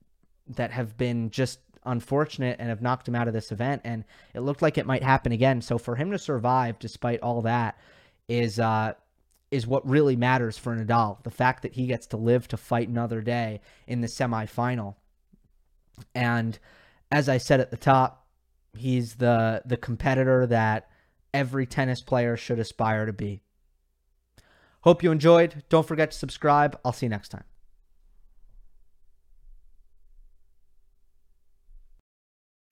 that 0.48 0.70
have 0.70 0.96
been 0.96 1.30
just 1.30 1.60
unfortunate 1.84 2.56
and 2.58 2.68
have 2.68 2.82
knocked 2.82 3.08
him 3.08 3.14
out 3.14 3.28
of 3.28 3.34
this 3.34 3.52
event. 3.52 3.82
And 3.84 4.04
it 4.34 4.40
looked 4.40 4.62
like 4.62 4.78
it 4.78 4.86
might 4.86 5.02
happen 5.02 5.32
again. 5.32 5.60
So 5.60 5.78
for 5.78 5.96
him 5.96 6.10
to 6.10 6.18
survive 6.18 6.78
despite 6.78 7.20
all 7.20 7.42
that 7.42 7.78
is 8.28 8.58
uh 8.58 8.94
is 9.50 9.66
what 9.66 9.86
really 9.86 10.16
matters 10.16 10.56
for 10.56 10.74
Nadal. 10.74 11.22
The 11.24 11.30
fact 11.30 11.62
that 11.62 11.74
he 11.74 11.86
gets 11.86 12.06
to 12.08 12.16
live 12.16 12.48
to 12.48 12.56
fight 12.56 12.88
another 12.88 13.20
day 13.20 13.60
in 13.86 14.00
the 14.00 14.06
semifinal. 14.06 14.94
And 16.14 16.58
as 17.10 17.28
I 17.28 17.36
said 17.36 17.60
at 17.60 17.70
the 17.70 17.76
top, 17.76 18.26
he's 18.76 19.16
the 19.16 19.62
the 19.66 19.76
competitor 19.76 20.46
that 20.46 20.88
every 21.34 21.66
tennis 21.66 22.00
player 22.00 22.36
should 22.36 22.58
aspire 22.58 23.06
to 23.06 23.12
be. 23.12 23.42
Hope 24.82 25.02
you 25.02 25.12
enjoyed. 25.12 25.64
Don't 25.68 25.86
forget 25.86 26.10
to 26.10 26.18
subscribe. 26.18 26.78
I'll 26.84 26.92
see 26.92 27.06
you 27.06 27.10
next 27.10 27.28
time. 27.28 27.44